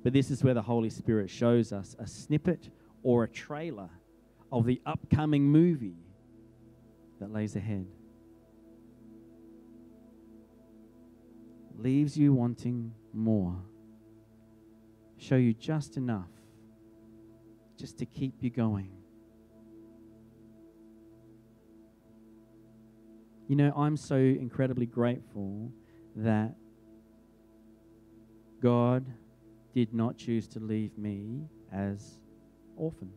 But 0.04 0.12
this 0.12 0.30
is 0.30 0.44
where 0.44 0.54
the 0.54 0.62
Holy 0.62 0.90
Spirit 0.90 1.30
shows 1.30 1.72
us 1.72 1.96
a 2.00 2.06
snippet 2.06 2.70
or 3.02 3.24
a 3.24 3.30
trailer 3.30 3.92
of 4.52 4.66
the 4.66 4.82
upcoming 4.86 5.44
movie 5.46 6.04
that 7.22 7.32
lays 7.32 7.56
ahead. 7.56 7.88
Leaves 11.78 12.18
you 12.18 12.34
wanting 12.34 12.92
more. 13.14 13.56
Show 15.18 15.36
you 15.36 15.54
just 15.54 15.98
enough 15.98 16.30
just 17.78 17.98
to 18.00 18.06
keep 18.06 18.36
you 18.42 18.50
going. 18.50 18.90
You 23.48 23.56
know, 23.56 23.72
I'm 23.78 23.96
so 23.96 24.16
incredibly 24.16 24.86
grateful 24.86 25.72
that 26.16 26.56
God 28.62 29.06
did 29.74 29.94
not 29.94 30.18
choose 30.18 30.48
to 30.50 30.60
leave 30.60 30.98
me 30.98 31.48
as 31.72 32.20
orphan. 32.76 33.12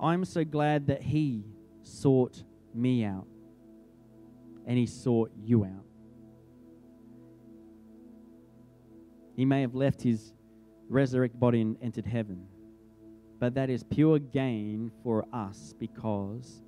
I'm 0.00 0.24
so 0.24 0.44
glad 0.44 0.88
that 0.88 1.00
He 1.00 1.44
sought 1.82 2.42
me 2.74 3.04
out 3.04 3.26
and 4.66 4.76
He 4.76 4.86
sought 4.86 5.30
you 5.42 5.64
out. 5.64 5.86
He 9.36 9.44
may 9.44 9.60
have 9.62 9.74
left 9.74 10.02
His 10.02 10.34
resurrected 10.88 11.40
body 11.40 11.60
and 11.60 11.76
entered 11.82 12.06
heaven, 12.06 12.46
but 13.38 13.54
that 13.54 13.70
is 13.70 13.82
pure 13.82 14.18
gain 14.18 14.90
for 15.02 15.24
us 15.32 15.74
because 15.78 16.62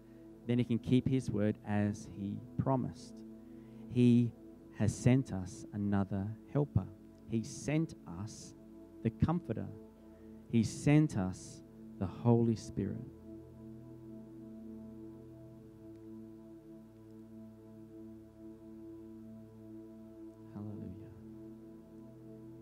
then 0.47 0.59
He 0.59 0.65
can 0.65 0.79
keep 0.79 1.09
His 1.09 1.31
word 1.31 1.57
as 1.67 2.09
He 2.19 2.39
promised. 2.59 3.15
He 3.93 4.33
has 4.79 4.95
sent 4.95 5.33
us 5.33 5.65
another 5.73 6.27
helper. 6.53 6.87
He 7.31 7.43
sent 7.43 7.95
us 8.21 8.55
the 9.03 9.11
Comforter. 9.11 9.69
He 10.51 10.63
sent 10.63 11.17
us 11.17 11.63
the 11.99 12.07
Holy 12.07 12.57
Spirit. 12.57 13.14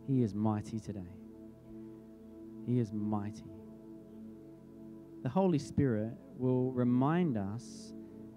He 0.06 0.22
is 0.22 0.34
mighty 0.34 0.80
today. 0.80 1.12
He 2.66 2.78
is 2.78 2.92
mighty. 2.92 3.50
The 5.22 5.28
Holy 5.28 5.58
Spirit 5.58 6.12
will 6.36 6.72
remind 6.72 7.36
us 7.36 7.94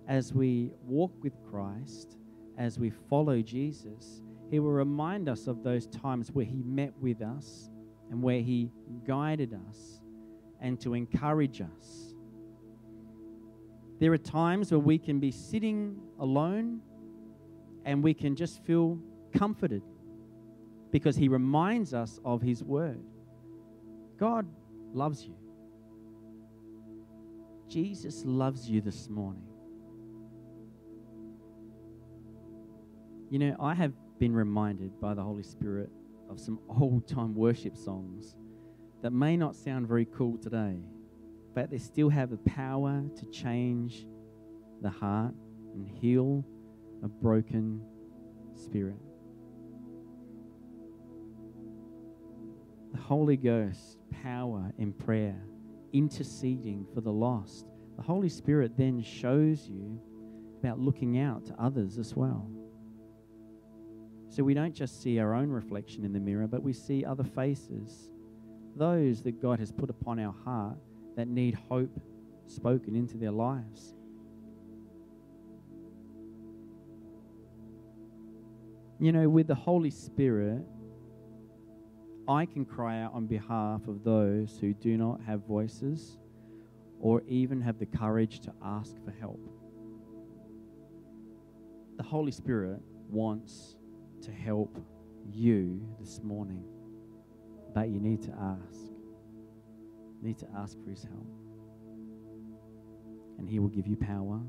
as 0.08 0.34
we 0.34 0.72
walk 0.84 1.12
with 1.24 1.34
Christ, 1.50 2.18
as 2.58 2.78
we 2.78 2.92
follow 2.92 3.42
Jesus, 3.42 4.22
he 4.50 4.60
will 4.60 4.72
remind 4.72 5.28
us 5.28 5.48
of 5.48 5.64
those 5.64 5.88
times 5.88 6.32
where 6.32 6.46
He 6.46 6.62
met 6.64 6.94
with 7.00 7.22
us 7.22 7.70
and 8.12 8.22
where 8.22 8.42
He 8.42 8.72
guided 9.06 9.58
us 9.70 10.02
and 10.62 10.80
to 10.82 10.94
encourage 10.94 11.62
us. 11.62 12.14
There 14.00 14.14
are 14.14 14.18
times 14.18 14.72
where 14.72 14.80
we 14.80 14.98
can 14.98 15.20
be 15.20 15.32
sitting 15.32 15.98
alone 16.20 16.82
and 17.86 18.04
we 18.04 18.14
can 18.14 18.36
just 18.36 18.64
feel 18.66 19.00
comforted 19.34 19.82
because 20.96 21.18
He 21.18 21.28
reminds 21.28 21.94
us 21.94 22.22
of 22.24 22.42
His 22.42 22.64
word. 22.64 23.04
God 24.18 24.48
loves 24.94 25.26
you. 25.26 25.36
Jesus 27.68 28.24
loves 28.24 28.70
you 28.70 28.80
this 28.80 29.10
morning. 29.10 29.44
You 33.30 33.40
know, 33.40 33.58
I 33.60 33.74
have 33.74 33.92
been 34.20 34.34
reminded 34.34 34.98
by 35.02 35.14
the 35.14 35.22
Holy 35.22 35.44
Spirit 35.44 35.90
of 36.30 36.40
some 36.40 36.62
old 36.70 37.10
time 37.10 37.36
worship 37.36 37.76
songs 37.76 38.34
that 39.02 39.12
may 39.12 39.36
not 39.36 39.54
sound 39.54 39.90
very 39.90 40.06
cool 40.06 40.38
today, 40.38 40.78
but 41.54 41.70
they 41.70 41.78
still 41.78 42.08
have 42.08 42.30
the 42.30 42.38
power 42.38 43.04
to 43.18 43.26
change 43.32 44.08
the 44.82 44.90
heart 44.90 45.36
and 45.74 45.90
heal 45.90 46.46
a 47.04 47.10
broken 47.10 47.82
spirit. 48.54 48.96
The 52.96 53.02
Holy 53.02 53.36
Ghost, 53.36 53.98
power 54.24 54.72
in 54.78 54.94
prayer, 54.94 55.36
interceding 55.92 56.88
for 56.94 57.02
the 57.02 57.12
lost. 57.12 57.66
The 57.98 58.02
Holy 58.02 58.30
Spirit 58.30 58.78
then 58.78 59.02
shows 59.02 59.68
you 59.68 60.00
about 60.62 60.80
looking 60.80 61.20
out 61.20 61.46
to 61.48 61.56
others 61.62 61.98
as 61.98 62.16
well. 62.16 62.50
So 64.30 64.46
we 64.46 64.54
don't 64.54 64.74
just 64.74 65.04
see 65.04 65.20
our 65.20 65.34
own 65.34 65.50
reflection 65.50 66.06
in 66.06 66.14
the 66.14 66.22
mirror, 66.22 66.48
but 66.48 66.64
we 66.64 66.72
see 66.72 67.04
other 67.04 67.26
faces, 67.26 68.12
those 68.78 69.22
that 69.24 69.42
God 69.42 69.60
has 69.60 69.74
put 69.74 69.90
upon 69.90 70.18
our 70.18 70.34
heart 70.46 70.78
that 71.18 71.28
need 71.28 71.56
hope 71.68 72.00
spoken 72.48 72.96
into 72.96 73.18
their 73.18 73.32
lives. 73.32 73.94
You 79.02 79.12
know, 79.12 79.28
with 79.28 79.48
the 79.48 79.56
Holy 79.56 79.92
Spirit, 79.92 80.66
I 82.28 82.46
can 82.46 82.66
cry 82.66 83.02
out 83.02 83.14
on 83.14 83.28
behalf 83.28 83.88
of 83.88 84.04
those 84.04 84.58
who 84.60 84.74
do 84.74 84.98
not 84.98 85.22
have 85.22 85.46
voices 85.46 86.18
or 87.00 87.22
even 87.28 87.62
have 87.62 87.78
the 87.78 87.86
courage 87.86 88.40
to 88.42 88.54
ask 88.64 88.96
for 89.04 89.12
help. 89.12 89.40
The 91.98 92.04
Holy 92.04 92.32
Spirit 92.32 92.80
wants 93.10 93.76
to 94.24 94.32
help 94.32 94.76
you 95.32 95.88
this 96.00 96.22
morning, 96.24 96.64
but 97.76 97.90
you 97.90 98.00
need 98.00 98.24
to 98.24 98.32
ask. 98.32 98.80
You 100.20 100.28
need 100.28 100.40
to 100.40 100.48
ask 100.58 100.82
for 100.84 100.90
His 100.90 101.04
help. 101.04 101.28
And 103.38 103.48
He 103.48 103.60
will 103.60 103.70
give 103.70 103.86
you 103.86 103.98
power. 103.98 104.40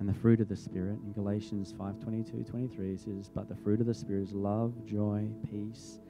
And 0.00 0.08
the 0.08 0.14
fruit 0.14 0.40
of 0.40 0.48
the 0.48 0.56
Spirit 0.56 0.98
in 1.04 1.12
Galatians 1.12 1.74
5 1.76 2.00
22 2.00 2.44
23 2.44 2.96
says, 2.96 3.28
But 3.28 3.50
the 3.50 3.54
fruit 3.54 3.82
of 3.82 3.86
the 3.86 3.92
Spirit 3.92 4.22
is 4.22 4.32
love, 4.32 4.72
joy, 4.86 5.28
peace, 5.50 6.00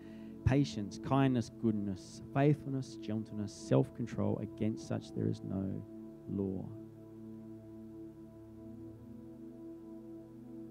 patience, 0.44 1.00
kindness, 1.04 1.50
goodness, 1.60 2.22
faithfulness, 2.32 2.96
gentleness, 3.02 3.52
self 3.52 3.92
control. 3.96 4.38
Against 4.38 4.86
such 4.86 5.12
there 5.12 5.28
is 5.28 5.42
no 5.42 5.84
law. 6.28 6.64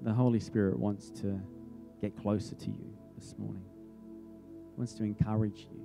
The 0.01 0.13
Holy 0.13 0.39
Spirit 0.39 0.79
wants 0.79 1.10
to 1.21 1.41
get 1.99 2.17
closer 2.17 2.55
to 2.55 2.69
you 2.69 2.97
this 3.17 3.36
morning, 3.38 3.65
he 3.65 4.77
wants 4.77 4.93
to 4.93 5.03
encourage 5.03 5.67
you, 5.69 5.82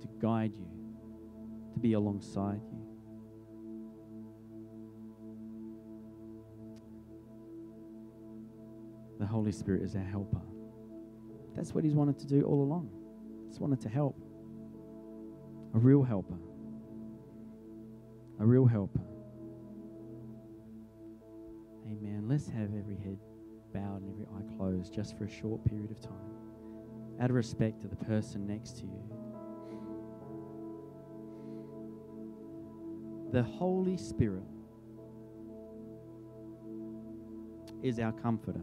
to 0.00 0.08
guide 0.20 0.56
you, 0.56 0.66
to 1.72 1.78
be 1.78 1.92
alongside 1.92 2.60
you. 2.72 2.85
The 9.26 9.32
Holy 9.32 9.50
Spirit 9.50 9.82
is 9.82 9.96
our 9.96 10.04
helper. 10.04 10.40
That's 11.56 11.74
what 11.74 11.82
He's 11.82 11.94
wanted 11.94 12.16
to 12.20 12.28
do 12.28 12.42
all 12.42 12.62
along. 12.62 12.88
He's 13.48 13.58
wanted 13.58 13.80
to 13.80 13.88
help. 13.88 14.16
A 15.74 15.78
real 15.80 16.04
helper. 16.04 16.38
A 18.38 18.46
real 18.46 18.66
helper. 18.66 19.00
Amen. 21.86 22.26
Let's 22.28 22.46
have 22.46 22.70
every 22.78 22.94
head 22.94 23.18
bowed 23.74 24.02
and 24.02 24.12
every 24.12 24.26
eye 24.26 24.56
closed 24.56 24.94
just 24.94 25.18
for 25.18 25.24
a 25.24 25.28
short 25.28 25.64
period 25.64 25.90
of 25.90 26.00
time. 26.00 26.30
Out 27.20 27.30
of 27.30 27.34
respect 27.34 27.80
to 27.80 27.88
the 27.88 27.96
person 27.96 28.46
next 28.46 28.76
to 28.78 28.84
you. 28.84 29.02
The 33.32 33.42
Holy 33.42 33.96
Spirit 33.96 34.46
is 37.82 37.98
our 37.98 38.12
comforter. 38.12 38.62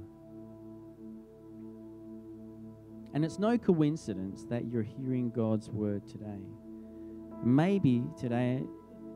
And 3.14 3.24
it's 3.24 3.38
no 3.38 3.58
coincidence 3.58 4.46
that 4.50 4.66
you're 4.66 4.82
hearing 4.84 5.30
God's 5.30 5.70
word 5.70 6.08
today. 6.08 6.42
Maybe 7.44 8.04
today, 8.20 8.64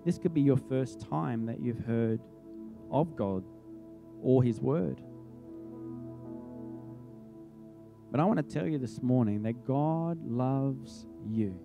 this 0.05 0.17
could 0.19 0.33
be 0.33 0.41
your 0.41 0.57
first 0.57 1.01
time 1.09 1.47
that 1.47 1.59
you've 1.59 1.79
heard 1.79 2.21
of 2.91 3.15
God 3.15 3.43
or 4.21 4.43
His 4.43 4.61
word. 4.61 5.01
But 8.11 8.19
I 8.19 8.25
want 8.25 8.37
to 8.37 8.43
tell 8.43 8.67
you 8.67 8.77
this 8.77 9.01
morning 9.01 9.43
that 9.43 9.65
God 9.65 10.23
loves 10.25 11.07
you. 11.27 11.59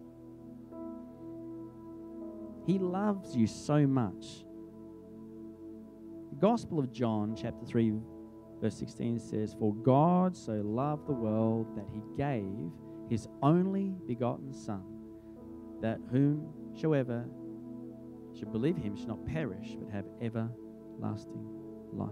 He 2.66 2.78
loves 2.78 3.36
you 3.36 3.46
so 3.46 3.86
much. 3.86 4.44
The 6.30 6.36
Gospel 6.40 6.78
of 6.78 6.92
John, 6.92 7.36
chapter 7.36 7.66
3, 7.66 7.92
verse 8.62 8.76
16 8.76 9.18
says, 9.18 9.56
For 9.58 9.74
God 9.74 10.36
so 10.36 10.52
loved 10.52 11.08
the 11.08 11.12
world 11.12 11.66
that 11.76 11.86
he 11.92 12.00
gave 12.16 12.70
his 13.10 13.26
only 13.42 13.96
begotten 14.06 14.54
Son, 14.54 14.84
that 15.80 15.98
whomsoever 16.10 17.26
should 18.38 18.52
believe 18.52 18.76
him 18.76 18.96
should 18.96 19.08
not 19.08 19.26
perish, 19.26 19.76
but 19.78 19.92
have 19.92 20.04
everlasting 20.22 21.44
life. 21.92 22.10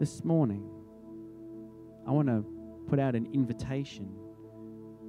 This 0.00 0.24
morning, 0.24 0.68
I 2.06 2.10
want 2.10 2.26
to 2.28 2.44
put 2.88 2.98
out 2.98 3.14
an 3.14 3.28
invitation. 3.32 4.10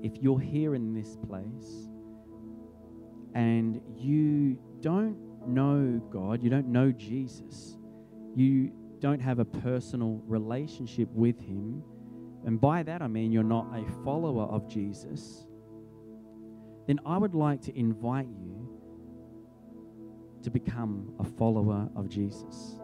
If 0.04 0.22
you're 0.22 0.40
here 0.40 0.76
in 0.76 0.94
this 0.94 1.18
place 1.28 1.88
and 3.34 3.82
you 3.96 4.60
don't 4.82 5.18
know 5.48 6.00
God, 6.12 6.44
you 6.44 6.50
don't 6.52 6.68
know 6.68 6.92
Jesus, 6.92 7.78
you 8.36 8.72
don't 9.02 9.20
have 9.20 9.40
a 9.40 9.46
personal 9.46 10.22
relationship 10.28 11.10
with 11.12 11.40
Him, 11.40 11.84
and 12.46 12.62
by 12.62 12.84
that 12.84 13.02
I 13.02 13.08
mean 13.08 13.32
you're 13.32 13.44
not 13.44 13.68
a 13.76 13.84
follower 14.04 14.44
of 14.44 14.70
Jesus, 14.70 15.46
then 16.88 17.00
I 17.06 17.18
would 17.18 17.34
like 17.34 17.62
to 17.64 17.78
invite 17.78 18.28
you 18.28 18.70
to 20.44 20.52
become 20.52 21.14
a 21.20 21.24
follower 21.24 21.90
of 21.96 22.10
Jesus. 22.10 22.80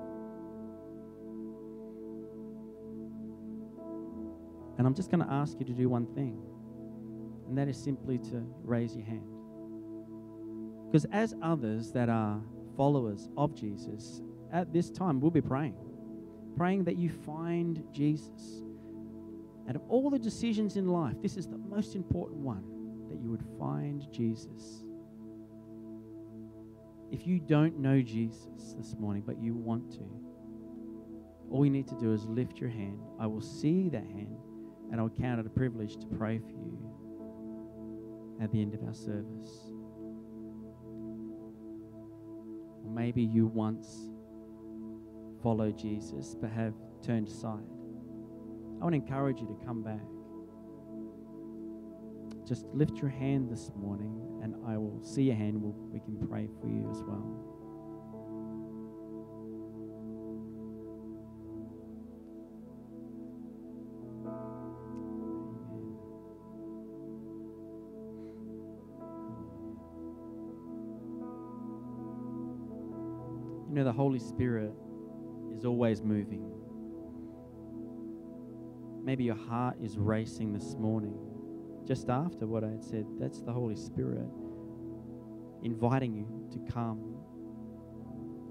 And 4.77 4.85
I'm 4.85 4.93
just 4.93 5.09
going 5.09 5.25
to 5.25 5.31
ask 5.31 5.59
you 5.59 5.65
to 5.65 5.73
do 5.73 5.89
one 5.89 6.05
thing, 6.13 6.39
and 7.47 7.57
that 7.57 7.67
is 7.67 7.77
simply 7.77 8.17
to 8.19 8.43
raise 8.63 8.95
your 8.95 9.05
hand. 9.05 9.27
Because 10.87 11.05
as 11.11 11.35
others 11.41 11.91
that 11.91 12.09
are 12.09 12.41
followers 12.75 13.27
of 13.37 13.55
Jesus, 13.55 14.21
at 14.51 14.71
this 14.73 14.89
time 14.89 15.19
we'll 15.19 15.31
be 15.31 15.41
praying 15.41 15.75
praying 16.57 16.83
that 16.85 16.97
you 16.97 17.09
find 17.09 17.83
Jesus. 17.93 18.63
Out 19.69 19.75
of 19.75 19.83
all 19.89 20.09
the 20.09 20.19
decisions 20.19 20.75
in 20.75 20.87
life, 20.87 21.15
this 21.21 21.37
is 21.37 21.47
the 21.47 21.57
most 21.57 21.95
important 21.95 22.39
one 22.39 22.63
that 23.09 23.19
you 23.21 23.29
would 23.29 23.43
find 23.59 24.11
Jesus. 24.11 24.83
If 27.11 27.27
you 27.27 27.39
don't 27.39 27.79
know 27.79 28.01
Jesus 28.01 28.73
this 28.77 28.95
morning, 28.99 29.23
but 29.25 29.41
you 29.41 29.53
want 29.53 29.91
to, 29.93 30.05
all 31.51 31.63
you 31.63 31.71
need 31.71 31.87
to 31.87 31.95
do 31.95 32.11
is 32.11 32.25
lift 32.25 32.59
your 32.59 32.69
hand. 32.69 32.99
I 33.19 33.27
will 33.27 33.41
see 33.41 33.87
that 33.89 34.03
hand, 34.03 34.37
and 34.91 34.99
I'll 34.99 35.09
count 35.09 35.39
it 35.39 35.45
a 35.45 35.49
privilege 35.49 35.97
to 35.97 36.07
pray 36.07 36.39
for 36.39 36.49
you 36.49 36.77
at 38.41 38.51
the 38.51 38.61
end 38.61 38.73
of 38.73 38.83
our 38.83 38.93
service. 38.93 39.71
Or 42.83 42.91
maybe 42.91 43.21
you 43.21 43.47
once 43.47 44.09
follow 45.47 45.71
Jesus 45.71 46.35
but 46.41 46.49
have 46.49 46.73
turned 47.01 47.29
aside. 47.29 47.63
I 48.81 48.83
want 48.83 48.91
to 48.91 48.97
encourage 48.97 49.39
you 49.39 49.47
to 49.47 49.65
come 49.65 49.81
back. 49.81 50.01
Just 52.45 52.65
lift 52.73 52.97
your 52.97 53.09
hand 53.09 53.49
this 53.49 53.71
morning, 53.73 54.41
and 54.43 54.55
I 54.67 54.77
will 54.77 55.01
see 55.01 55.23
your 55.23 55.37
hand. 55.37 55.61
We'll, 55.61 55.71
we 55.89 56.01
can 56.01 56.17
pray 56.27 56.49
for 56.59 56.67
you 56.67 56.89
as 56.91 57.01
well. 57.01 57.23
You 73.69 73.75
know, 73.75 73.85
the 73.85 73.93
Holy 73.93 74.19
Spirit 74.19 74.73
is 75.57 75.65
always 75.65 76.01
moving. 76.03 76.51
Maybe 79.03 79.23
your 79.23 79.35
heart 79.35 79.77
is 79.81 79.97
racing 79.97 80.53
this 80.53 80.75
morning, 80.75 81.17
just 81.85 82.09
after 82.09 82.45
what 82.45 82.63
I 82.63 82.69
had 82.69 82.83
said. 82.83 83.05
That's 83.19 83.41
the 83.41 83.51
Holy 83.51 83.75
Spirit 83.75 84.27
inviting 85.63 86.13
you 86.13 86.27
to 86.51 86.71
come 86.71 87.15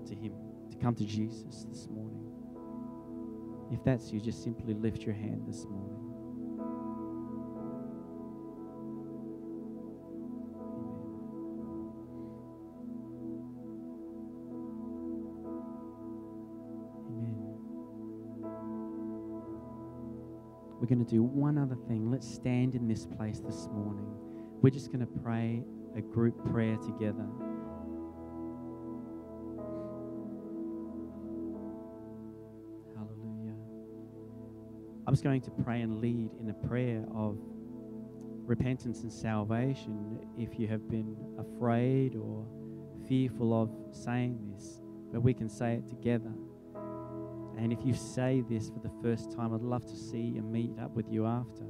to 0.09 0.15
Him, 0.15 0.33
to 0.71 0.77
come 0.79 0.95
to 0.97 1.05
Jesus 1.05 1.67
this 1.69 1.89
morning. 1.89 2.25
If 3.71 3.85
that's 3.85 4.13
you, 4.13 4.21
just 4.21 4.43
simply 4.43 4.75
lift 4.75 5.03
your 5.03 5.15
hand 5.15 5.43
this 5.47 5.65
morning. 5.65 5.96
We're 20.87 20.95
going 20.95 21.05
to 21.05 21.11
do 21.11 21.25
one 21.25 21.59
other 21.59 21.75
thing. 21.89 22.13
Let's 22.13 22.33
stand 22.33 22.77
in 22.77 22.87
this 22.87 23.07
place 23.07 23.41
this 23.41 23.67
morning. 23.73 24.07
We're 24.63 24.71
just 24.71 24.93
going 24.93 25.01
to 25.01 25.21
pray 25.21 25.65
a 25.97 26.01
group 26.01 26.49
prayer 26.53 26.77
together. 26.77 27.27
Hallelujah. 32.95 33.57
I 35.09 35.11
was 35.11 35.21
going 35.21 35.41
to 35.41 35.51
pray 35.51 35.81
and 35.81 36.01
lead 36.01 36.31
in 36.39 36.51
a 36.51 36.69
prayer 36.69 37.05
of 37.13 37.37
repentance 38.45 39.03
and 39.03 39.13
salvation 39.13 40.21
if 40.39 40.57
you 40.57 40.69
have 40.69 40.89
been 40.89 41.17
afraid 41.37 42.15
or 42.15 42.47
fearful 43.09 43.61
of 43.61 43.73
saying 43.91 44.39
this, 44.55 44.81
but 45.13 45.21
we 45.21 45.35
can 45.35 45.49
say 45.49 45.75
it 45.75 45.89
together. 45.89 46.31
And 47.57 47.73
if 47.73 47.79
you 47.85 47.95
say 47.95 48.43
this 48.49 48.69
for 48.69 48.81
the 48.81 48.91
first 49.03 49.33
time, 49.33 49.55
I'd 49.55 49.63
love 49.63 49.87
to 49.87 49.97
see 49.97 50.37
and 50.37 50.53
meet 50.53 50.79
up 50.79 50.95
with 50.95 51.11
you 51.11 51.27
after. 51.27 51.65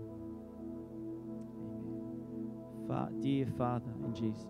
Amen. 2.91 3.20
Dear 3.20 3.47
Father, 3.57 3.93
in 4.05 4.14
Jesus. 4.14 4.47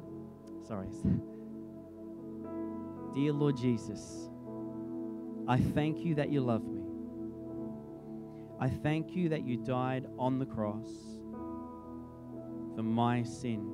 Sorry. 0.67 0.89
Dear 3.15 3.33
Lord 3.33 3.57
Jesus, 3.57 4.29
I 5.49 5.59
thank 5.59 6.05
you 6.05 6.15
that 6.17 6.31
you 6.31 6.41
love 6.41 6.67
me. 6.67 6.83
I 8.59 8.69
thank 8.69 9.15
you 9.15 9.29
that 9.29 9.47
you 9.47 9.59
died 9.59 10.07
on 10.19 10.39
the 10.39 10.47
cross 10.47 10.89
for 12.75 12.83
my 12.83 13.23
sin. 13.23 13.71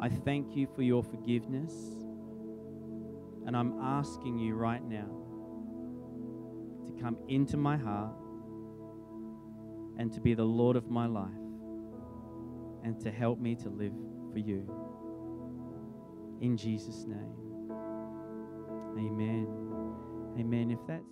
I 0.00 0.08
thank 0.08 0.56
you 0.56 0.66
for 0.74 0.82
your 0.82 1.02
forgiveness. 1.02 1.72
And 3.46 3.56
I'm 3.56 3.80
asking 3.80 4.38
you 4.38 4.54
right 4.54 4.82
now 4.82 5.19
to 6.90 7.02
come 7.02 7.16
into 7.28 7.56
my 7.56 7.76
heart 7.76 8.14
and 9.98 10.12
to 10.12 10.20
be 10.20 10.34
the 10.34 10.44
Lord 10.44 10.76
of 10.76 10.90
my 10.90 11.06
life 11.06 11.30
and 12.84 12.98
to 13.00 13.10
help 13.10 13.38
me 13.38 13.54
to 13.56 13.68
live 13.68 13.92
for 14.32 14.38
you. 14.38 14.68
In 16.40 16.56
Jesus' 16.56 17.04
name. 17.06 17.34
Amen. 18.96 19.46
Amen. 20.38 20.70
If 20.70 20.78
that's 20.86 21.10